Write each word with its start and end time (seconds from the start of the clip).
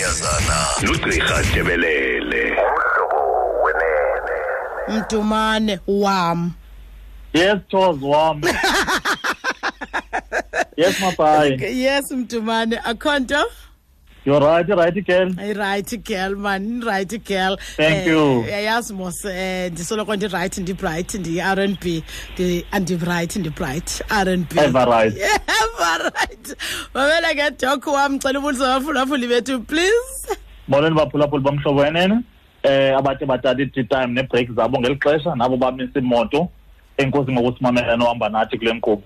uyazana 0.00 0.56
nogqirha 0.82 1.42
tebelele 1.54 2.56
mdumane 4.88 5.78
wam. 5.86 6.52
Yes 7.32 7.58
tos 7.70 7.96
wam 8.02 8.40
yes 10.76 11.00
mabhayi 11.00 11.82
yes 11.82 12.10
mdumane 12.10 12.78
akho 12.84 13.18
nto 13.18 13.44
You're 14.22 14.38
right, 14.40 14.68
right, 14.68 15.06
Kel. 15.06 15.30
Right, 15.30 16.04
Kel, 16.04 16.34
man, 16.36 16.80
right, 16.82 17.24
Kel. 17.24 17.56
Thank 17.76 18.06
uh, 18.06 18.10
you. 18.10 18.42
Eh, 18.44 18.62
yes, 18.64 18.90
most. 18.90 19.24
mos. 19.24 19.32
Eh, 19.32 19.70
Ndisoloko 19.72 20.16
ndi 20.16 20.28
right, 20.28 20.58
ndi 20.58 20.72
bright, 20.74 21.14
ndi 21.14 21.40
R&B, 21.40 22.02
ndi 22.34 22.66
andi 22.72 22.96
bright, 22.96 23.36
ndi 23.36 23.50
bright, 23.50 24.02
R&B. 24.10 24.60
Ever 24.60 24.86
right. 24.86 25.16
Ever 25.60 26.10
right. 26.14 26.54
Mamela 26.94 27.34
ke 27.34 27.58
doc 27.58 27.86
wam 27.86 28.18
cela 28.18 28.38
ubuntu 28.38 28.64
abaphulaphuli 28.64 29.26
bethu 29.28 29.66
please. 29.66 30.36
Bonani 30.68 30.94
baphulaphuli 30.94 31.42
bomhlobo 31.42 31.80
wenene. 31.80 32.22
Eh 32.62 32.92
abathe 32.96 33.26
bathatha 33.26 33.62
i 33.62 33.84
time 33.84 34.12
ne 34.14 34.22
break 34.22 34.48
zabo 34.54 34.80
ngeli 34.80 34.96
xesha 34.96 35.34
nabo 35.34 35.56
bamise 35.56 35.98
imoto. 35.98 36.48
Enkosi 36.98 37.32
ngokusimamela 37.32 37.96
nohamba 37.96 38.28
nathi 38.28 38.58
kule 38.58 38.72
nkqubo. 38.74 39.02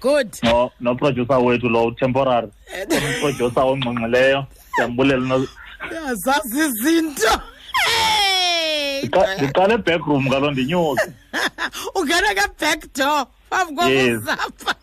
Good. 0.00 0.28
No 0.42 0.70
noproducer 0.80 1.38
wethu 1.44 1.68
lo 1.68 1.90
temporary. 1.92 2.48
Umproducer 2.90 3.62
ongqongqileyo. 3.62 4.46
Siyambulela 4.76 5.26
no- 5.28 5.46
yazazi 5.92 6.58
izinto. 6.68 7.40
Hey! 7.86 9.02
Ndiqa- 9.02 9.34
ndiqala 9.38 9.74
ebackroom 9.74 10.28
kalo 10.30 10.50
ndinyuke 10.50 11.12
ungena 11.94 12.34
ke-back 12.34 12.92
door 12.94 13.26
phambi 13.50 13.82
Yes. 13.82 14.20
kokuzapha 14.20 14.74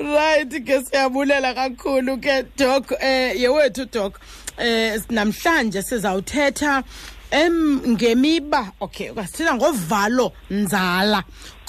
right 0.00 0.50
ke 0.64 0.84
siyabulela 0.84 1.54
kakhulu 1.54 2.16
ke 2.22 2.44
dok 2.56 2.92
eh 3.00 3.34
yewethu 3.40 3.84
dok 3.92 4.20
eh 4.58 4.98
namhlanje 5.10 5.82
sizawuthetha 5.82 6.82
em 7.30 7.80
ngemiba. 7.92 8.72
Okay 8.80 9.10
sithetha 9.26 9.54
ngovalo 9.54 10.32
nzala. 10.50 11.22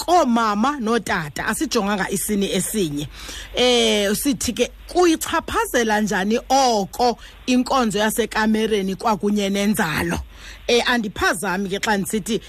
Koomama 0.04 0.80
notata 0.80 1.46
asijonganga 1.46 2.10
isini 2.10 2.52
esinye. 2.52 3.08
Eh 3.54 4.16
sithi 4.16 4.52
ke 4.52 4.70
kuyichaphazela 4.88 6.00
njani 6.00 6.40
oko 6.48 7.18
inkonzo 7.46 7.98
yasekamereni 7.98 8.94
kwakunye 8.94 9.50
nenzalo? 9.50 10.20
Eh 10.66 10.82
andiphazami 10.86 11.68
ke 11.68 11.78
xa 11.78 11.96
ndisithi 11.96 12.40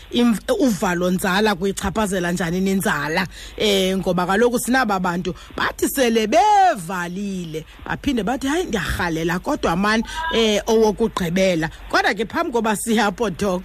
uvalo 0.59 1.11
nzala 1.11 1.55
kuyichaphazela 1.55 2.31
njani 2.31 2.61
ninzala? 2.61 3.27
Eh 3.57 3.97
ngoba 3.97 4.25
kaloku 4.25 4.59
sinaba 4.59 4.99
bantu 4.99 5.35
bathi 5.57 5.89
sele 5.89 6.27
bevalile 6.27 7.65
baphinde 7.85 8.23
bathi 8.23 8.47
hayi 8.47 8.65
ndiyarhalela 8.65 9.39
kodwa 9.39 9.75
mani 9.75 10.03
eh 10.33 10.61
owokugqibela. 10.67 11.69
Kodwa 11.89 12.13
ke 12.13 12.25
phambi 12.25 12.51
koba 12.51 12.75
siyapho 12.75 13.29
dok 13.29 13.63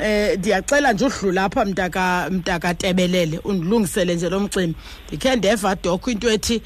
eh 0.00 0.38
ndiyacela 0.38 0.92
nje 0.92 1.04
udlula 1.04 1.44
apha 1.44 1.64
mntaka 1.64 2.28
mntaka 2.30 2.74
tebelele 2.74 3.38
undilungisele 3.44 4.14
nje 4.14 4.28
lo 4.30 4.40
mcimbi. 4.40 4.74
Ndikhe 5.08 5.36
ndeva 5.36 5.74
dok 5.74 6.06
into 6.08 6.30
ethi 6.30 6.62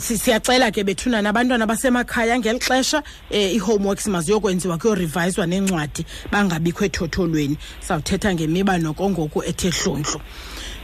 Si- 0.00 0.18
siyacela 0.18 0.70
ke 0.70 0.84
bethuna 0.84 1.22
nabantwana 1.22 1.66
basemakhaya 1.66 2.38
ngeli 2.38 2.58
xesha 2.58 3.02
eh 3.30 3.54
i-homeworks 3.56 4.06
maziyokwenziwa 4.06 4.78
kuyorivayizwa 4.78 5.46
nencwadi 5.46 6.04
bangabikho 6.30 6.84
ethotholweni. 6.84 7.56
Sawuthetha 7.80 8.34
ngemiba 8.34 8.78
nokongoku 8.78 9.42
ethe 9.44 9.70
hlundlu 9.70 10.20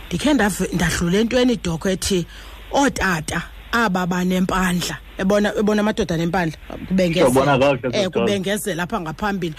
ndikhe 0.08 0.32
ndave- 0.34 0.72
ndadlula 0.74 1.18
entweni 1.18 1.56
doko 1.56 1.88
ethi 1.88 2.26
ootata 2.72 3.42
aba 3.72 4.06
banempandla. 4.06 4.96
Ebona 5.18 5.52
ebona 5.58 5.80
amadoda 5.80 6.16
nempandla? 6.16 6.56
Siyabona 7.30 7.58
kakuhle, 7.58 7.88
eh 7.92 8.04
Sisi 8.04 8.10
kubengezela 8.10 8.82
apha 8.82 9.00
ngaphambili. 9.00 9.54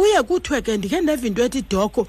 Kuye 0.00 0.22
kuthiwe 0.22 0.62
ke 0.62 0.76
ndikhe 0.76 1.00
ndeva 1.00 1.26
into 1.26 1.44
ethi 1.44 1.62
doko 1.62 2.06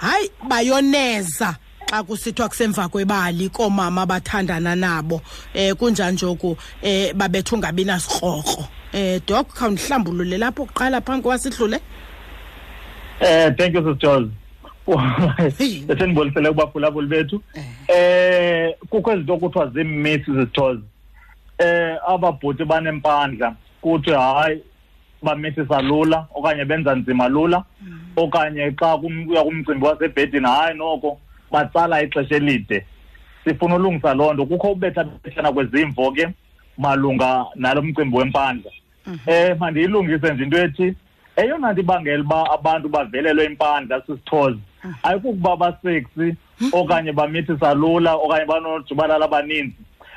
hayi 0.00 0.30
bayoneza 0.48 1.56
xa 1.90 2.02
kusithiwa 2.02 2.48
kusemva 2.48 2.88
kwebali 2.88 3.48
koomama 3.48 4.02
abathandana 4.02 4.74
nabo 4.74 5.20
eh 5.54 5.74
kunjanjoku 5.74 6.56
eh 6.82 7.12
babethu 7.14 7.54
ungabi 7.54 7.84
nasikrokro 7.84 8.64
eh 8.92 9.20
dok 9.26 9.48
khawundihlambulule 9.52 10.38
lapho 10.38 10.64
kuqala 10.64 11.00
phambi 11.00 11.22
koba 11.22 11.38
sihlule 11.38 11.80
Eh 13.20 13.54
thank 13.56 13.74
you 13.74 13.82
Sisjoz. 13.82 14.28
Hey. 15.58 15.80
Besendibolisele 15.86 16.48
kubaphulaphuli 16.48 17.06
bethu. 17.06 17.42
Eh 17.88 18.74
kukho 18.90 19.12
izinto 19.12 19.36
kuthiwa 19.36 19.66
zii-myths 19.66 20.30
zithoz. 20.30 20.78
Eh 21.58 21.96
ababhuti 22.08 22.64
banempandla 22.64 23.54
kuthi 23.80 24.10
hayi 24.10 24.62
bamithisa 25.24 25.82
lula 25.82 26.26
okanye 26.34 26.64
benza 26.64 26.94
nzima 26.94 27.28
lula. 27.28 27.64
Okanye 28.16 28.70
xa 28.78 28.98
kuya 28.98 29.42
kumcimbi 29.42 29.86
wasebhedini 29.86 30.46
hayi 30.46 30.76
noko 30.76 31.18
batsala 31.50 32.02
ixesha 32.02 32.36
elide. 32.36 32.86
Sifuna 33.44 33.74
ulungisa 33.74 34.14
loo 34.14 34.32
nto. 34.32 34.46
Kukho 34.46 34.72
ubethabethana 34.72 35.52
kwezimvo 35.52 36.12
ke 36.12 36.28
malunga 36.78 37.46
nalo 37.54 37.82
mcimbi 37.82 38.16
wempandla. 38.16 38.70
Eh 39.26 39.56
mandiyilungise 39.58 40.32
nje 40.34 40.44
into 40.44 40.58
ethi 40.58 40.94
eyona 41.36 41.72
nto 41.72 41.80
ibangela 41.80 42.22
uba 42.22 42.50
abantu 42.50 42.88
bavelelwe 42.88 43.44
impandla 43.44 44.02
sisithozi 44.06 44.60
ayikukuba 45.02 45.56
baseksi 45.56 46.36
okanye 46.72 47.12
bamithisa 47.12 47.74
lula 47.74 48.14
okanye 48.14 48.44
banojubalala 48.44 49.24
abaninzi 49.24 49.76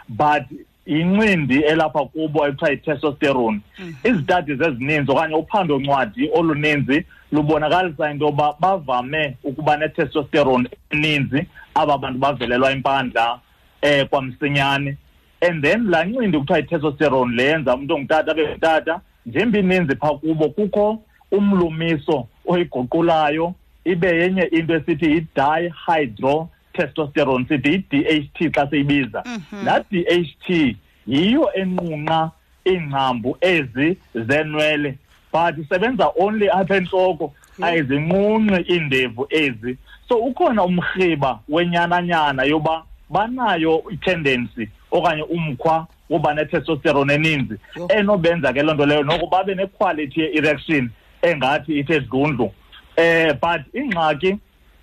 but 0.09 0.43
yincindi 0.87 1.55
elapha 1.55 2.05
kubo 2.05 2.47
ekuthiwa 2.47 2.71
yi-testosterone 2.71 3.59
izitadizi 4.03 4.63
ezininzi 4.63 5.11
okanye 5.11 5.35
uphando-ncwadi 5.35 6.29
oluninzi 6.33 7.05
lubonakalisa 7.31 8.11
into 8.11 8.25
yoba 8.25 8.55
bavame 8.59 9.37
ukuba 9.43 9.77
ne-testosterone 9.77 10.69
eninzi 10.91 11.45
aba 11.75 11.97
bantu 11.97 12.19
bavelelwa 12.19 12.71
impandla 12.71 13.39
eh 13.81 14.07
kwamsinyane. 14.09 14.97
And 15.41 15.63
then 15.63 15.89
laa 15.89 16.03
ncindi 16.03 16.37
kuthiwa 16.37 16.59
yi-testosterone 16.59 17.35
le 17.35 17.43
yenza 17.43 17.75
umntu 17.75 17.95
ongutata 17.95 18.31
abe 18.31 18.47
ngutata 18.47 19.01
njemba 19.25 19.59
ininzi 19.59 19.95
phaa 19.95 20.13
kubo 20.13 20.49
kukho 20.49 20.99
umlumiso 21.31 22.27
oyiguqulayo 22.45 23.53
ibe 23.85 24.07
yenye 24.07 24.41
into 24.41 24.75
esithi 24.75 25.05
yi-dihydro 25.05 26.49
testosterone 26.77 27.45
sithi 27.47 27.69
yi-DHT 27.69 28.37
xa 28.55 28.67
siyibiza. 28.69 29.23
Laa 29.65 29.79
DHT 29.91 30.75
yiyo 31.07 31.49
enqunqa 31.53 32.31
iingcambu 32.65 33.37
ezi 33.41 33.97
zenwele 34.15 34.97
but 35.31 35.57
isebenza 35.57 36.11
only 36.19 36.49
apha 36.49 36.75
entloko 36.75 37.33
ayizinqunqi 37.61 38.73
iindevu 38.73 39.27
ezi. 39.29 39.77
So 40.09 40.17
ukhona 40.17 40.63
umrhiba 40.63 41.39
wenyananyana 41.49 42.43
yoba 42.43 42.83
banayo 43.09 43.83
itendency 43.91 44.69
okanye 44.91 45.23
umkhwa 45.23 45.87
woba 46.09 46.33
netestosterone 46.33 47.13
eninzi 47.13 47.55
enobenza 47.89 48.53
ke 48.53 48.63
loo 48.63 48.73
nto 48.73 48.85
leyo 48.85 49.03
noko 49.03 49.27
babe 49.27 49.55
nequality 49.55 50.21
ye-erection 50.21 50.89
engathi 51.21 51.79
ithe 51.79 51.99
dlundlu. 51.99 52.51
Eh 52.95 53.33
but 53.41 53.61
ingxaki 53.73 54.37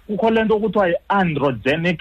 kukho 0.07 0.31
le 0.31 0.45
nto 0.45 0.59
kuthiwa 0.59 0.89
yi-androgenic 0.89 2.01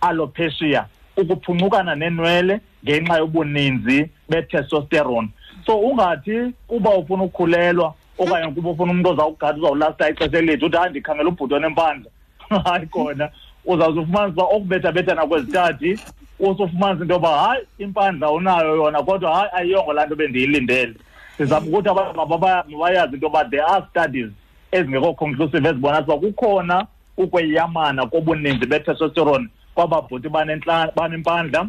alopecia 0.00 0.84
ukuphunqukana 1.16 1.94
nenwele 1.94 2.60
ngenxa 2.84 3.18
yobuninzi 3.18 4.08
betestosterone. 4.28 5.28
So 5.66 5.78
ungathi 5.80 6.52
kuba 6.68 6.90
ufuna 6.90 7.22
ukukhulelwa 7.22 7.94
okanye 8.18 8.52
kuba 8.54 8.70
ufuna 8.70 8.92
umntu 8.92 9.10
ozawugada 9.10 9.58
uzawulasta 9.58 10.10
ixesha 10.10 10.38
elide 10.38 10.66
uthi 10.66 10.76
hayi 10.76 10.90
ndikhangela 10.90 11.28
ubhuti 11.28 11.54
onempandla. 11.54 12.10
Hayi 12.64 12.86
khona. 12.86 13.30
Uzawuze 13.64 14.00
ufumanisa 14.00 14.32
uba 14.32 14.56
okubethabethana 14.56 15.26
kwezitadi 15.26 15.98
usufumanisa 16.40 17.02
into 17.02 17.14
yoba 17.14 17.38
hayi 17.38 17.62
impandla 17.78 18.30
unayo 18.30 18.76
yona 18.76 19.02
kodwa 19.02 19.34
hayi 19.36 19.50
ayiyongo 19.52 19.92
laa 19.92 20.06
nto 20.06 20.16
bendiyilindele. 20.16 20.94
Sizama 21.36 21.66
ukuthi 21.66 21.88
abantu 21.88 22.16
mababa- 22.16 22.64
mabayazi 22.68 23.14
into 23.14 23.26
yoba 23.26 23.44
there 23.44 23.62
are 23.62 23.84
studies 23.90 24.30
ezingekho 24.72 25.14
conclusive 25.14 25.68
ezibonisa 25.68 26.02
uba 26.02 26.16
kukhona 26.16 26.86
ukweyamana 27.16 28.06
kobuninzi 28.06 28.66
betestosterone 28.66 29.48
kwababhuti 29.74 30.28
banentla- 30.28 30.92
banempandla 30.94 31.66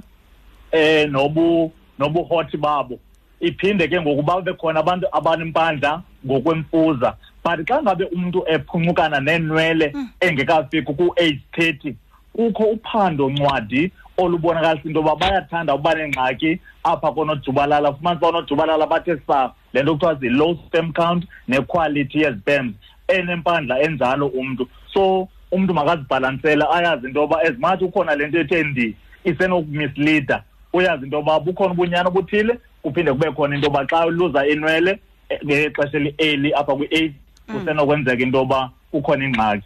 eh 0.71 1.09
nobu 1.09 1.71
nobuhot 1.99 2.57
babo. 2.57 2.99
Iphinde 3.39 3.87
ke 3.87 4.01
ngoku 4.01 4.21
babe 4.21 4.53
khona 4.53 4.79
abantu 4.79 5.07
abanempandla 5.11 6.01
ngokwemfuza. 6.25 7.15
But 7.43 7.67
xa 7.67 7.81
ngabe 7.81 8.05
umuntu 8.05 8.43
ephunqukana 8.47 9.19
neenwele 9.19 9.93
engekafiki 10.19 10.93
ku-age 10.93 11.41
thirty 11.53 11.95
kukho 12.35 12.63
uphando 12.63 13.29
ncwadi 13.29 13.91
olubonakalisa 14.17 14.87
into 14.87 14.99
yoba 14.99 15.15
bayathanda 15.15 15.75
uba 15.75 15.93
nengxaki 15.95 16.59
apha 16.83 17.11
koonojubalala 17.11 17.93
fumanisa 17.93 18.25
oonojubalala 18.25 18.87
bathe 18.87 19.17
saa 19.27 19.51
le 19.73 19.83
nto 19.83 19.93
kuthiwa 19.93 20.15
zi-low 20.15 20.55
sperm 20.67 20.93
count 20.93 21.25
nequality 21.47 22.21
yezperms 22.21 22.73
enempandla 23.07 23.81
enzalo 23.81 24.27
umntu. 24.27 24.67
So 24.93 25.27
umntu 25.55 25.73
makazibhalansele 25.73 26.65
ayazi 26.73 27.07
into 27.07 27.19
yoba 27.21 27.43
ezimathi 27.43 27.83
ukhona 27.85 28.15
le 28.15 28.27
nto 28.27 28.39
ethe 28.39 28.63
ndi 28.63 28.95
isenokumislida. 29.23 30.43
Uyazi 30.73 31.03
into 31.05 31.17
yoba 31.17 31.39
bukhona 31.39 31.71
ubunyani 31.73 32.07
obuthile 32.07 32.59
kuphinde 32.83 33.11
kube 33.13 33.31
khona 33.31 33.55
into 33.55 33.67
yoba 33.67 33.85
xa 33.87 34.05
uluza 34.05 34.47
inwele 34.47 34.99
eh, 35.29 35.39
ngexesha 35.45 35.97
eli-early 35.97 36.53
apha 36.53 36.75
kwi-eight 36.75 37.13
kusenokwenzeka 37.51 38.23
into 38.23 38.37
yoba 38.37 38.69
kukhona 38.91 39.25
ingxaki. 39.25 39.63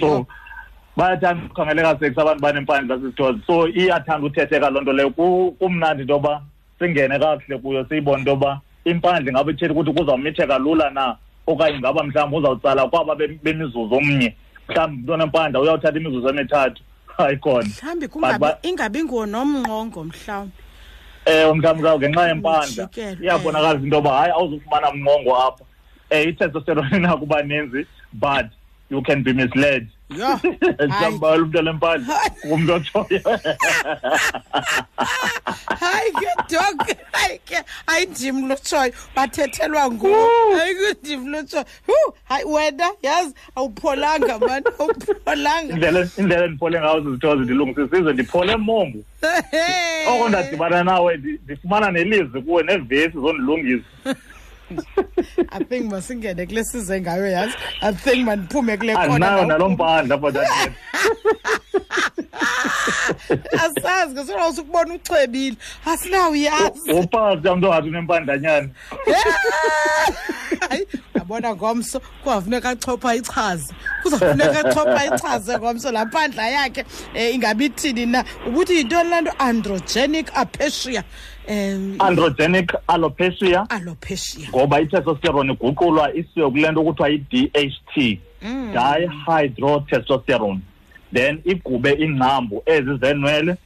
So 0.00 0.26
bayathanda 0.96 1.44
ukukhangeleka 1.46 1.98
seksi 1.98 2.20
abantu 2.20 2.42
banempandla 2.42 2.96
zizithozi 2.98 3.40
so 3.46 3.68
iyathanda 3.68 4.26
uthetheka 4.26 4.70
loo 4.70 4.80
nto 4.80 4.92
leyo. 4.92 5.10
Ku- 5.10 5.56
kumnandi 5.58 6.02
into 6.02 6.12
yoba 6.14 6.42
singene 6.78 7.18
kakuhle 7.18 7.58
kuyo 7.58 7.84
siyibone 7.88 8.18
into 8.18 8.30
yoba 8.30 8.60
impandla 8.84 9.30
ingaba 9.30 9.50
ithetha 9.50 9.72
ukuthi 9.72 9.92
kuzawumitheka 9.92 10.58
lula 10.58 10.90
na 10.90 11.16
okanye 11.46 11.78
ngaba 11.78 12.02
mhlawumbi 12.04 12.36
uzawutsala 12.36 12.86
kwaba 12.88 13.14
be- 13.14 13.38
bemizuzu 13.42 13.94
omnye. 13.94 14.34
Mhlawumbi 14.70 15.00
umntu 15.00 15.12
onempandla 15.12 15.60
uyawuthatha 15.60 15.98
imizuzu 15.98 16.28
emithathu 16.28 16.82
hayi 17.16 17.36
khona. 17.36 17.68
Mhlawumbi 17.82 18.46
ingabi 18.62 19.04
ngonomnqongo 19.04 20.04
mhlawumbi 20.04 20.52
um 21.26 21.58
mhlawumbi 21.58 21.82
kawo 21.82 21.98
ngenxa 21.98 22.28
yempandla 22.28 22.88
iyabonakalisa 23.22 23.84
into 23.84 23.96
yoba 23.96 24.18
hayi 24.18 24.32
awuzufumana 24.32 24.92
mnqongo 24.92 25.36
apha. 25.36 25.64
Um 26.10 26.28
itestosterone 26.28 26.96
inako 26.96 27.24
uba 27.24 27.42
ninzi 27.42 27.86
but 28.12 28.46
you 28.90 29.02
can 29.02 29.22
be 29.22 29.32
misled. 29.32 29.88
Yho 30.18 30.26
hayi 30.26 30.88
mhlawumbi 30.88 31.26
umntu 31.26 31.58
olempandla 31.58 32.20
ngumntu 32.46 32.72
otshoyo 32.74 33.20
hayi 35.80 36.10
ke 36.12 36.30
dok 36.50 36.96
hayi 37.12 37.38
ke 37.48 37.58
ayindim 37.86 38.48
lutshoyo 38.48 38.92
bathethelwa 39.16 39.90
nguwo 39.90 40.56
hayi 40.58 40.74
kundim 40.74 41.28
lutshoyo 41.32 41.64
hu 41.86 42.14
hayi 42.24 42.44
wena 42.44 42.90
yazi 43.02 43.34
awupholanga 43.56 44.38
mani 44.38 44.64
awupholanga 44.78 45.72
indlela 45.74 46.08
indlela 46.18 46.44
endiphole 46.44 46.80
ngawo 46.80 47.00
zizithozi 47.00 47.42
ndilungisisize 47.42 48.12
ndiphole 48.12 48.56
mongo 48.56 48.98
oko 50.08 50.28
ndadibana 50.28 50.84
nawe 50.84 51.16
ndi- 51.16 51.38
ndifumana 51.44 51.90
nelizwi 51.90 52.42
kuwe 52.42 52.62
nevesi 52.62 53.12
zondilungisa 53.20 53.84
i 55.56 55.64
think 55.64 55.90
masingene 55.92 56.46
kule 56.46 56.64
size 56.64 57.00
ngayo 57.00 57.26
yazi? 57.26 57.54
I 57.82 57.92
think 57.92 58.26
mandiphume 58.26 58.76
kule 58.76 58.94
andinayo 58.94 59.38
kona 59.38 59.46
nalo 59.46 59.68
mpandla 59.68 60.18
for 60.18 60.32
that 60.32 60.72
asazi 63.52 64.14
ngesona 64.14 64.48
usukubona 64.48 64.94
uchebile 64.94 65.56
asinawuyazi 65.86 66.92
upasi 66.92 67.48
umntu 67.48 67.66
ongathi 67.66 67.88
unempandanyana. 67.88 68.68
Hayi 70.68 70.86
yabona 71.14 71.54
ngomso 71.54 72.00
kungafuneka 72.00 72.70
achopha 72.70 73.14
ichaza 73.14 73.74
kuzafuneka 74.02 74.68
achopha 74.68 75.06
ichaze 75.06 75.58
ngomso 75.58 75.92
laa 75.92 76.04
mpandla 76.04 76.48
yakhe 76.48 76.84
um 77.14 77.34
ingabi 77.34 77.64
ithini 77.64 78.06
na? 78.06 78.24
Ukuthi 78.48 78.76
yintoni 78.76 79.10
laa 79.10 79.20
nto? 79.20 79.32
Androgenic 79.38 80.30
apesia. 80.34 81.04
Um 81.48 81.96
androgenic 81.98 82.74
alopecia? 82.88 83.66
Alopecia. 83.70 84.48
Ngoba 84.48 84.80
itestosterone 84.80 85.52
iguqulwa 85.52 86.14
isiwe 86.14 86.50
kule 86.50 86.70
nto 86.70 86.82
kuthiwa 86.82 87.08
yi-DHT 87.08 88.18
dihydrotestosterone. 88.72 90.60
Then 91.12 91.40
igube 91.44 91.92
iingcambu 91.92 92.62
ezi 92.66 92.96
zenwele 93.00 93.56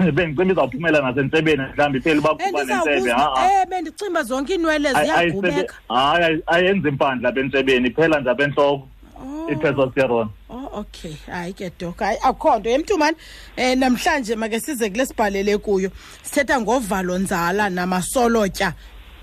bendicimba 0.14 0.52
izawuphumela 0.52 1.00
nasentsebeni 1.02 1.62
mhlawumbi 1.62 1.98
iphele 1.98 2.20
bakhupha 2.20 2.64
nentsebe 2.64 3.10
ha-a. 3.10 3.62
Um 3.64 3.70
bendicinga 3.70 4.22
zonke 4.22 4.52
iinwele 4.54 4.92
ziyagubeka. 4.92 5.74
hayi 5.88 6.24
ay- 6.24 6.42
ayenzi 6.46 6.88
impandla 6.88 7.32
bentsebeni 7.32 7.88
iphela 7.88 8.20
nje 8.20 8.30
abentloko 8.30 8.88
itestosterone. 9.52 10.30
Oh 10.52 10.68
okay. 10.80 11.14
Hayi 11.26 11.52
ke 11.54 11.70
dok 11.78 11.98
hayi 11.98 12.18
akho 12.22 12.58
nto. 12.58 12.70
Yemntumane 12.70 13.16
um 13.58 13.78
namhlanje 13.80 14.36
make 14.36 14.58
size 14.60 14.90
kule 14.90 15.06
sibhalele 15.06 15.58
kuyo 15.58 15.90
sithetha 16.22 16.60
ngovalo 16.60 17.18
nzala 17.18 17.70
namasolotya 17.70 18.74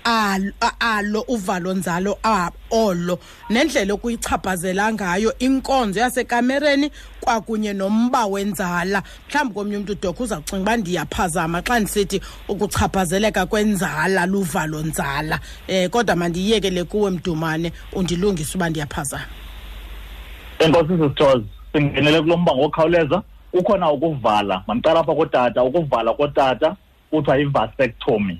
al- 0.04 0.52
a- 0.60 0.80
alo 0.80 1.20
uvalo 1.28 1.74
nzalo 1.74 2.18
a- 2.24 2.50
olo 2.70 3.18
nendlela 3.50 3.92
okuyichaphazela 3.94 4.92
ngayo 4.92 5.38
inkonzo 5.38 6.00
yasekamereni 6.00 6.90
kwakunye 7.20 7.72
nomba 7.74 8.26
wenzala. 8.26 9.02
Mhlawumbi 9.28 9.54
komnye 9.54 9.76
umntu 9.76 9.94
dok 10.00 10.20
uzawucinga 10.20 10.62
uba 10.62 10.76
ndiyaphazama 10.76 11.60
xa 11.62 11.80
ndisithi 11.80 12.20
ukuchaphazeleka 12.48 13.46
kwenzala 13.46 14.24
luvalo 14.26 14.80
nzala 14.80 15.40
um 15.68 15.88
kodwa 15.90 16.16
mandiyiyekele 16.16 16.84
kuwe 16.84 17.10
mdumane 17.10 17.72
undilungise 17.92 18.56
uba 18.56 18.70
ndiyaphazama. 18.70 19.26
Enkosi 20.58 20.88
sisithozi 20.88 21.44
singenele 21.72 22.20
kulo 22.20 22.36
mba 22.36 22.54
ngokukhawuleza 22.54 23.22
ukhona 23.52 23.90
ukuvala 23.90 24.62
mandiqala 24.66 25.00
apha 25.00 25.14
kotata 25.14 25.64
ukuvala 25.64 26.12
kotata 26.12 26.76
kuthiwa 27.10 27.36
yi-vasectomy. 27.36 28.38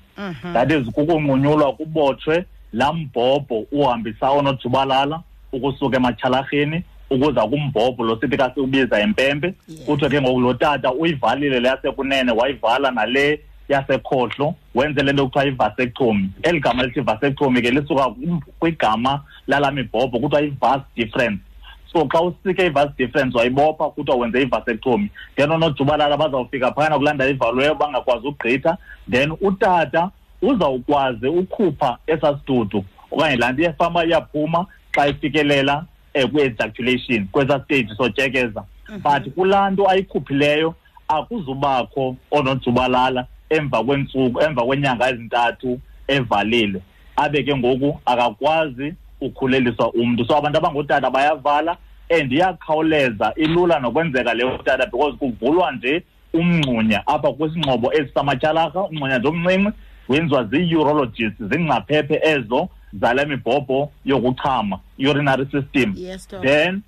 That 0.52 0.70
is 0.70 0.86
kukunqunyulwa 0.86 1.72
kubotshwe 1.72 2.44
laa 2.72 2.92
mbhobho 2.92 3.66
uhambisa 3.72 4.30
onojubalala 4.30 5.20
ukusuka 5.52 5.96
ematyhalarheni 5.96 6.82
ukuza 7.10 7.46
kumbhobho 7.46 8.04
lo 8.04 8.18
sithi 8.20 8.36
kasiwubiza 8.36 9.00
impempe. 9.00 9.54
Yeah. 9.68 9.84
kuthiwe 9.86 10.10
ke 10.10 10.20
ngoku 10.20 10.40
lo 10.40 10.54
tata 10.54 10.92
uyivalile 10.92 11.60
le 11.60 11.68
yasekunene 11.68 12.32
wayivala 12.32 12.90
nale 12.90 13.40
yasekhohlo 13.68 14.54
wenze 14.74 15.02
le 15.02 15.12
nto 15.12 15.26
kuthiwa 15.26 15.44
yi-vasectomy. 15.44 16.28
Eli 16.42 16.60
gama 16.60 16.82
lithi 16.82 17.00
vasectomy 17.00 17.62
ke 17.62 17.70
lisuka 17.70 18.14
kwigama 18.58 19.22
lala 19.46 19.70
mibhobho 19.70 20.18
kuthiwa 20.18 20.40
yi-vas 20.40 20.80
difference 20.96 21.47
so 21.92 22.08
xa 22.08 22.20
usike 22.22 22.66
i-vas 22.66 22.96
difference 22.96 23.38
wayibopha 23.38 23.90
kuthiwa 23.90 24.16
wenze 24.16 24.42
i-vasectomy. 24.42 25.10
Then 25.36 25.50
oonojubalala 25.50 26.16
bazawufika 26.16 26.72
phayana 26.72 26.98
kulaa 26.98 27.12
ndawo 27.14 27.30
ivaliweyo 27.30 27.74
bangakwazi 27.74 28.26
ugqitha 28.26 28.76
then 29.10 29.32
utata 29.40 30.10
uzawukwazi 30.42 31.26
ukhupha 31.26 31.98
esaa 32.06 32.38
sidudu 32.38 32.84
okanye 33.10 33.36
laa 33.36 33.52
nto 33.52 33.62
iyefama 33.62 34.04
iyaphuma 34.04 34.66
xa 34.92 35.08
ifikelela 35.08 35.84
um 36.14 36.30
kwi-ejaculation 36.30 37.26
kwesaa 37.32 37.60
stage 37.60 37.88
sotyekeza 37.96 38.64
but 39.02 39.34
kulaa 39.34 39.70
nto 39.70 39.90
ayikhuphileyo 39.90 40.74
akuzubakho 41.08 42.16
oonojubalala 42.30 43.26
emva 43.50 43.84
kweentsuku 43.84 44.40
emva 44.40 44.62
kweenyanga 44.64 45.10
ezintathu 45.10 45.80
evalile. 46.08 46.82
Abe 47.16 47.42
ke 47.42 47.56
ngoku 47.56 48.00
akakwazi 48.06 48.94
ukhuleliswa 49.20 49.92
umntu. 49.92 50.24
So 50.24 50.36
abantu 50.36 50.58
abangootata 50.58 51.10
bayavala 51.10 51.76
and 52.10 52.32
iyakhawuleza 52.32 53.32
ilula 53.36 53.80
nokwenzeka 53.80 54.34
leyo 54.34 54.58
tata 54.64 54.86
because 54.86 55.16
kuvulwa 55.18 55.72
nje 55.72 56.02
umngxunya 56.34 57.06
apha 57.06 57.32
kwisingxobo 57.32 57.92
esi 57.92 58.12
samatyhalarha 58.14 58.80
umngxunya 58.80 59.18
nje 59.18 59.28
omncinci 59.28 59.72
wenziwa 60.08 60.44
zii-urologists 60.44 61.42
zingcaphephe 61.50 62.20
ezo 62.22 62.68
zale 63.00 63.24
mibhobho 63.24 63.90
yokuchama 64.04 64.80
urinary 64.98 65.46
system. 65.52 65.94
Yes, 65.96 66.28
then 66.28 66.82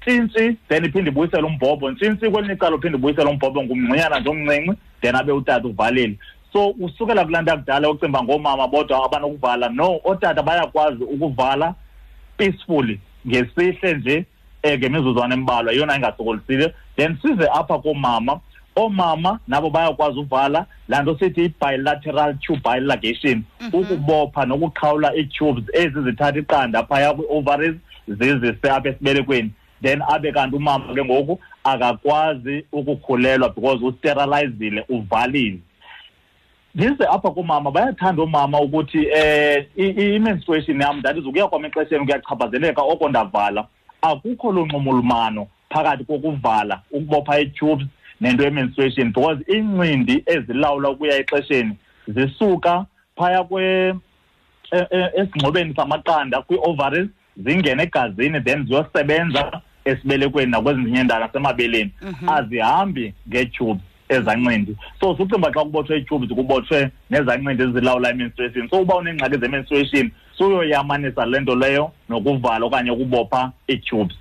ntshintshi 0.00 0.56
then 0.68 0.84
iphinde 0.84 1.10
ibuyisele 1.10 1.42
umbhobho 1.42 1.90
ntshintshi 1.90 2.30
kwelinye 2.30 2.54
icala 2.54 2.76
uphinde 2.76 2.98
ibuyisele 2.98 3.30
umbhobho 3.30 3.62
ngumngxunyana 3.62 4.20
nje 4.20 4.28
omncinci 4.30 4.78
then 5.00 5.14
abe 5.14 5.32
utata 5.32 5.68
uvalile. 5.68 6.18
So 6.52 6.70
usukela 6.80 7.24
kulaa 7.24 7.42
nto 7.42 7.50
yakudala 7.50 7.88
yokucimba 7.88 8.22
ngoomama 8.22 8.68
bodwa 8.68 9.04
abanokuvala 9.04 9.68
no 9.68 10.00
ootata 10.04 10.42
bayakwazi 10.42 11.04
ukuvala 11.04 11.74
peacefully 12.36 13.00
ngesihle 13.26 13.94
nje 13.94 14.26
um 14.64 14.70
ngemizuzwana 14.78 15.34
embalwa. 15.34 15.72
Yeyona 15.72 15.96
ingasokolisile. 15.96 16.74
Then 16.96 17.18
size 17.22 17.48
apha 17.54 17.78
koomama 17.78 18.40
oomama 18.76 19.38
nabo 19.48 19.70
bayakwazi 19.70 20.18
uvala 20.18 20.66
laa 20.88 21.02
nto 21.02 21.18
sithi 21.18 21.44
i-bilateral 21.44 22.34
tubile 22.38 22.80
ligation 22.80 23.42
ukubopha 23.72 24.44
nokuqhawula 24.44 25.16
ii-tubes 25.16 25.64
ezi 25.72 26.02
zithatha 26.02 26.38
iqanda 26.38 26.82
phaya 26.82 27.14
kwi-ovaries 27.14 27.74
zizise 28.08 28.70
apha 28.70 28.88
esibelekweni. 28.88 29.50
Then 29.82 30.02
abe 30.08 30.32
kanti 30.32 30.56
umama 30.56 30.94
ke 30.94 31.04
ngoku 31.04 31.40
akakwazi 31.64 32.64
ukukhulelwa 32.72 33.48
because 33.48 33.84
usterilizile 33.84 34.84
uvalile. 34.88 35.58
Ndize 36.74 37.04
apha 37.06 37.30
kumama 37.30 37.70
bayathanda 37.70 38.22
oomama 38.22 38.60
ukuthi 38.60 39.06
eh 39.14 39.66
i- 39.76 40.14
i-menstruation 40.16 40.80
yam 40.80 41.02
that 41.02 41.16
is 41.16 41.24
ukuya 41.24 41.48
kwam 41.48 41.64
exesheni 41.64 42.04
kuyachaphazeleka 42.04 42.82
oko 42.82 43.08
ndavala. 43.08 43.66
Akukho 44.02 44.52
lunxumulumano 44.52 45.46
phakathi 45.70 46.04
kokuvala 46.04 46.80
ukubopha 46.90 47.40
ii-tubes 47.40 47.86
nento 48.20 48.44
ye-menstruation 48.44 49.12
because 49.12 49.44
iincindi 49.52 50.22
ezilawula 50.26 50.88
ukuya 50.90 51.16
exesheni 51.18 51.76
zisuka 52.08 52.86
phaya 53.16 53.44
kwe 53.44 53.64
e- 54.72 54.86
e- 54.90 55.10
esingxobeni 55.16 55.74
samaqanda 55.74 56.42
kwii-ovaries 56.42 57.08
zingene 57.36 57.82
egazini 57.82 58.40
then 58.40 58.66
ziyosebenza 58.66 59.60
esibelekweni 59.84 60.50
nakwezinye 60.50 61.00
indawo 61.00 61.20
nasemabeleni. 61.20 61.90
Azihambi 62.26 63.14
ngeetubes 63.28 63.82
ezancindi 64.14 64.76
so 65.00 65.16
sucimba 65.16 65.52
xa 65.52 65.64
kubotshwe 65.64 65.98
ii-tubes 65.98 66.28
kubotshwe 66.28 66.90
nezancindi 67.10 67.62
ezilawula 67.62 68.10
i-menstruation. 68.10 68.68
So 68.68 68.80
uba 68.80 68.96
uneengxaki 68.96 69.38
ze-menstruation 69.38 70.10
suyoyamanisa 70.38 71.26
le 71.26 71.40
nto 71.40 71.54
leyo 71.54 71.92
nokuvala 72.08 72.66
okanye 72.66 72.90
ukubopha 72.90 73.52
ii-tubes 73.70 74.16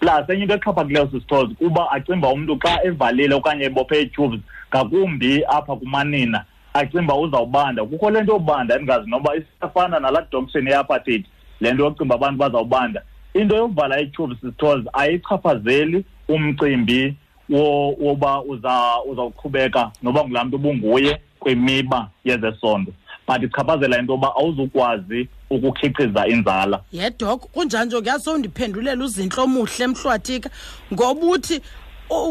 plus 0.00 0.28
enye 0.28 0.42
into 0.42 0.54
exhaphakileyo 0.54 1.08
sisithozi 1.10 1.54
kuba 1.54 1.90
acimba 1.90 2.28
umntu 2.28 2.58
xa 2.58 2.84
evalile 2.84 3.34
okanye 3.34 3.64
ebophe 3.64 4.02
ii-tubes 4.02 4.40
ngakumbi 4.68 5.44
apha 5.44 5.76
kumanina 5.76 6.44
acinga 6.74 7.14
uba 7.14 7.16
uzawubanda. 7.16 7.84
Kukho 7.84 8.10
le 8.10 8.22
nto 8.22 8.32
yobanda 8.32 8.74
endingazi 8.74 9.10
noba 9.10 9.36
isafana 9.36 10.00
nalaa 10.00 10.26
doctrine 10.30 10.70
ye-apartheid 10.70 11.24
le 11.60 11.72
nto 11.72 11.84
yokucinga 11.84 12.14
abantu 12.14 12.38
bazawubanda. 12.38 13.02
Into 13.34 13.56
yokuvala 13.56 14.00
i-tube 14.00 14.36
stores 14.54 14.84
ayichaphazeli 14.92 16.04
umcimbi 16.28 17.14
woba 17.50 18.42
uzawuqhubeka 18.42 19.90
noba 20.02 20.24
ngulaa 20.24 20.44
mntu 20.44 20.56
ubunguye 20.56 21.20
kwimiba 21.40 22.08
yezesondo. 22.24 22.92
But 23.26 23.42
ichaphazela 23.42 23.98
into 23.98 24.12
yoba 24.12 24.36
awuzukwazi 24.36 25.28
ukukhiqiza 25.50 26.26
inzala. 26.26 26.80
Yedok 26.92 27.50
kunjani 27.52 27.86
nje? 27.86 28.00
Kuyasondiphendulela 28.00 29.04
uzintle 29.04 29.42
omuhle 29.42 29.84
emhlwathika 29.84 30.50
ngoba 30.92 31.26
uthi 31.26 31.60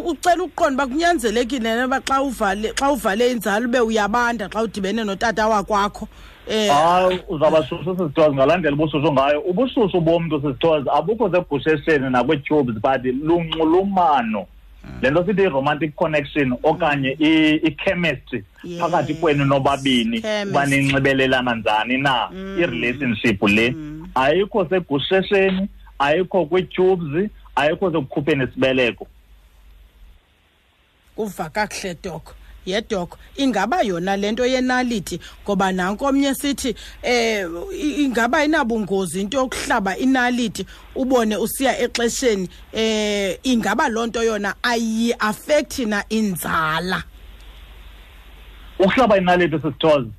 ucela 0.06 0.44
ukuqonda 0.44 0.84
uba 0.84 0.88
kunyanzelekile 0.88 1.76
noba 1.76 2.02
xa 2.02 2.22
uvale 2.22 2.74
xa 2.74 2.92
uvale 2.92 3.32
inzala 3.32 3.66
ube 3.66 3.80
uyabanda 3.80 4.50
xa 4.50 4.64
udibene 4.64 5.04
notata 5.04 5.48
wakwakho 5.48 6.08
eh. 6.48 6.70
Hayi 6.72 7.20
uzawuba 7.30 7.64
shushu 7.64 7.96
sisithozi 7.98 8.36
ngalandela 8.36 8.76
ubushushu 8.76 9.12
ngayo. 9.14 9.42
Ubushushu 9.42 10.02
bomntu 10.02 10.42
sisithozi 10.42 10.90
abukho 10.90 11.32
segushesheni 11.32 12.10
nakwii-tubes 12.10 12.76
but 12.82 13.06
lunxulumano 13.06 14.46
le 15.02 15.12
nto 15.12 15.26
sithi 15.26 15.42
i-romantic 15.42 15.96
connection 15.96 16.58
okanye 16.64 17.18
i-chemistry 17.64 18.44
phakathi 18.80 19.14
kwenu 19.14 19.46
nobabini 19.46 20.24
uba 20.50 20.66
ninxibelelana 20.66 21.56
njani 21.56 21.98
na? 21.98 22.30
Mm. 22.32 22.58
i-relationship 22.60 23.44
le 23.44 23.72
mm. 23.72 24.08
ayikho 24.16 24.70
segushesheni 24.70 25.68
ayikho 26.00 26.46
kwii-tubes 26.46 27.30
ayikho 27.56 27.92
sekukhupheni 27.92 28.44
isibeleko 28.44 29.08
uva 31.18 31.50
kakuhle 31.50 31.96
doko 32.04 32.34
yedoko. 32.66 33.18
Ingaba 33.38 33.82
yona 33.82 34.18
le 34.18 34.32
nto 34.32 34.46
yenaliti 34.46 35.20
ngoba 35.44 35.72
nanko 35.72 36.06
omnye 36.06 36.34
sithi 36.36 36.76
eh 37.04 37.48
ingaba 38.00 38.46
inabungozi 38.46 39.22
into 39.22 39.38
yokuhlaba 39.38 39.98
inaliti 39.98 40.66
ubone 40.96 41.38
usiya 41.38 41.80
exesheni 41.80 42.50
eh 42.74 43.40
ingaba 43.44 43.90
loo 43.90 44.06
nto 44.06 44.24
yona 44.24 44.56
ayiafekthi 44.64 45.86
na 45.86 46.04
inzala? 46.10 47.04
Ukuhlaba 48.80 49.18
inaliti 49.18 49.56
sisithoze 49.56 50.10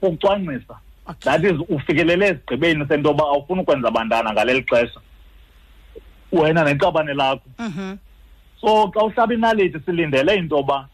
kucwangcisa. 0.00 0.76
That 1.20 1.44
is 1.44 1.60
ufikelele 1.68 2.26
esigqibeni 2.26 2.86
sento 2.88 3.08
yoba 3.08 3.24
awufuni 3.24 3.60
ukwenza 3.60 3.90
bantana 3.90 4.32
ngaleli 4.32 4.62
xesha. 4.62 5.00
Wena 6.32 6.64
neqabane 6.64 7.14
lakho. 7.14 7.48
Mhm. 7.58 7.98
So 8.60 8.90
xa 8.94 9.04
uhlaba 9.04 9.34
inaliti 9.34 9.78
silindele 9.84 10.36
into 10.36 10.56
yoba 10.56 10.88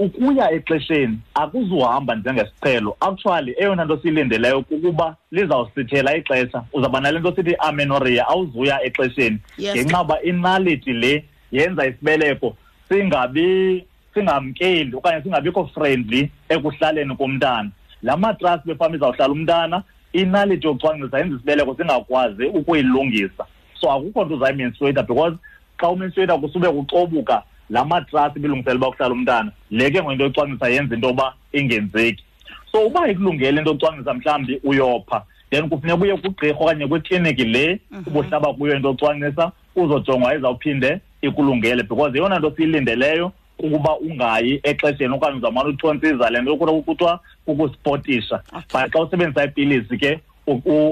ukuya 0.00 0.52
exesheni 0.52 1.18
akuzuhamba 1.34 2.14
njengesiqhelo. 2.14 2.96
Actually 3.00 3.54
eyona 3.58 3.84
nto 3.84 3.96
siyilindeleyo 3.96 4.62
kukuba 4.62 5.16
lizawusithela 5.30 6.16
ixesha. 6.16 6.62
Uzawuba 6.72 7.00
nale 7.00 7.18
nto 7.18 7.32
sithi 7.36 7.56
amenoria 7.58 8.28
awuzuya 8.28 8.82
exesheni 8.82 9.38
ngenxa 9.60 10.02
uba 10.02 10.22
inaliti 10.22 10.92
le 10.92 11.24
yenza 11.52 11.86
isibeleko 11.86 12.56
singabi 12.88 13.84
singamkeli 14.14 14.96
okanye 14.96 15.22
singabikho 15.22 15.66
friendly 15.74 16.30
ekuhlaleni 16.48 17.16
komntana. 17.16 17.70
La 18.02 18.16
matrasi 18.16 18.62
befama 18.66 18.96
izawuhlala 18.96 19.32
umntana 19.32 19.82
inaliti 20.12 20.66
yokucwangcisa 20.66 21.18
yenza 21.18 21.36
isibeleko 21.36 21.74
singakwazi 21.74 22.44
ukuyilungisa. 22.44 23.44
So 23.80 23.92
akukho 23.92 24.24
nto 24.24 24.34
uzayimenstruata 24.34 25.02
because 25.02 25.36
xa 25.80 25.88
umenstruata 25.88 26.38
kusube 26.38 26.68
kucobuka 26.68 27.42
la 27.70 27.84
matrasi 27.84 28.38
bilungisela 28.38 28.76
uba 28.76 28.90
kuhlala 28.90 29.14
umntana 29.14 29.52
le 29.70 29.90
ke 29.90 30.02
ngoyinto 30.02 30.24
yocwangcisa 30.24 30.68
yenza 30.68 30.94
into 30.94 31.08
yoba 31.08 31.34
ingenzeki. 31.52 32.24
So 32.72 32.86
uba 32.86 33.08
ikulungele 33.08 33.58
into 33.58 33.70
yocwangcisa 33.70 34.14
mhlawumbi 34.14 34.60
uyopha 34.64 35.24
then 35.50 35.68
kufuneka 35.68 36.02
uye 36.02 36.16
kugqirha 36.16 36.58
okanye 36.58 36.86
kwikliniki 36.86 37.44
le 37.44 37.80
mhm. 37.90 38.02
ubuhlaba 38.06 38.54
kuyo 38.54 38.76
into 38.76 38.88
yocwangcisa 38.88 39.52
uzojongwa 39.76 40.34
izawuphinde 40.34 41.00
ikulungele. 41.22 41.82
Because 41.82 42.14
yeyona 42.14 42.38
nto 42.38 42.52
siyilindeleyo 42.56 43.32
kukuba 43.60 43.98
ungayi 43.98 44.60
exesheni 44.62 45.14
okanye 45.14 45.36
uzawumane 45.36 45.68
uthontsiza 45.68 46.30
le 46.30 46.40
nto 46.40 46.50
yokuthi 46.50 46.82
kuthiwa 46.82 47.20
kukuspotisha 47.44 48.42
but 48.52 48.92
xa 48.92 49.00
usebenzisa 49.00 49.44
iipilisi 49.44 49.98
ke 49.98 50.20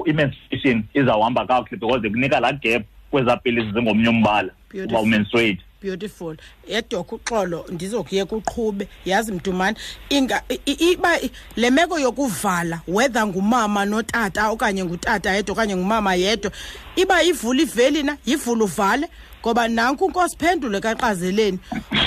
i-menstruation 0.06 0.84
izawuhamba 0.94 1.46
kakuhle 1.46 1.76
because 1.76 2.06
ikunika 2.06 2.40
laa 2.40 2.52
gap 2.52 2.82
kwezaa 3.10 3.36
pilisi 3.36 3.72
zingomnye 3.72 4.08
umbala 4.08 4.50
uba 4.84 5.00
umenstruate 5.00 5.60
beautiful. 5.80 6.36
Yedokho 6.68 7.16
uxolo 7.16 7.64
ndizokuyeka 7.68 8.36
uqhube 8.36 8.88
yazi 9.04 9.32
mdumane 9.32 9.76
inga 10.08 10.42
iba 10.66 11.18
le 11.56 11.70
meko 11.70 11.98
yokuvala 11.98 12.80
whether 12.88 13.26
ngumama 13.26 13.84
notata 13.84 14.50
okanye 14.50 14.84
ngutata 14.84 15.32
yedwa 15.32 15.52
okanye 15.52 15.76
ngumama 15.76 16.14
yedwa 16.14 16.52
iba 16.96 17.22
yivula 17.22 17.62
iveli 17.62 18.02
na? 18.02 18.16
Yivula 18.26 18.64
uvale? 18.64 19.08
Ngoba 19.48 19.68
nanku 19.68 20.04
unkosi 20.04 20.36
phendule 20.36 20.80
kaqazeleni. 20.80 21.58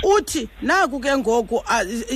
Uthi 0.04 0.48
naku 0.62 1.00
ke 1.00 1.18
ngoku 1.18 1.64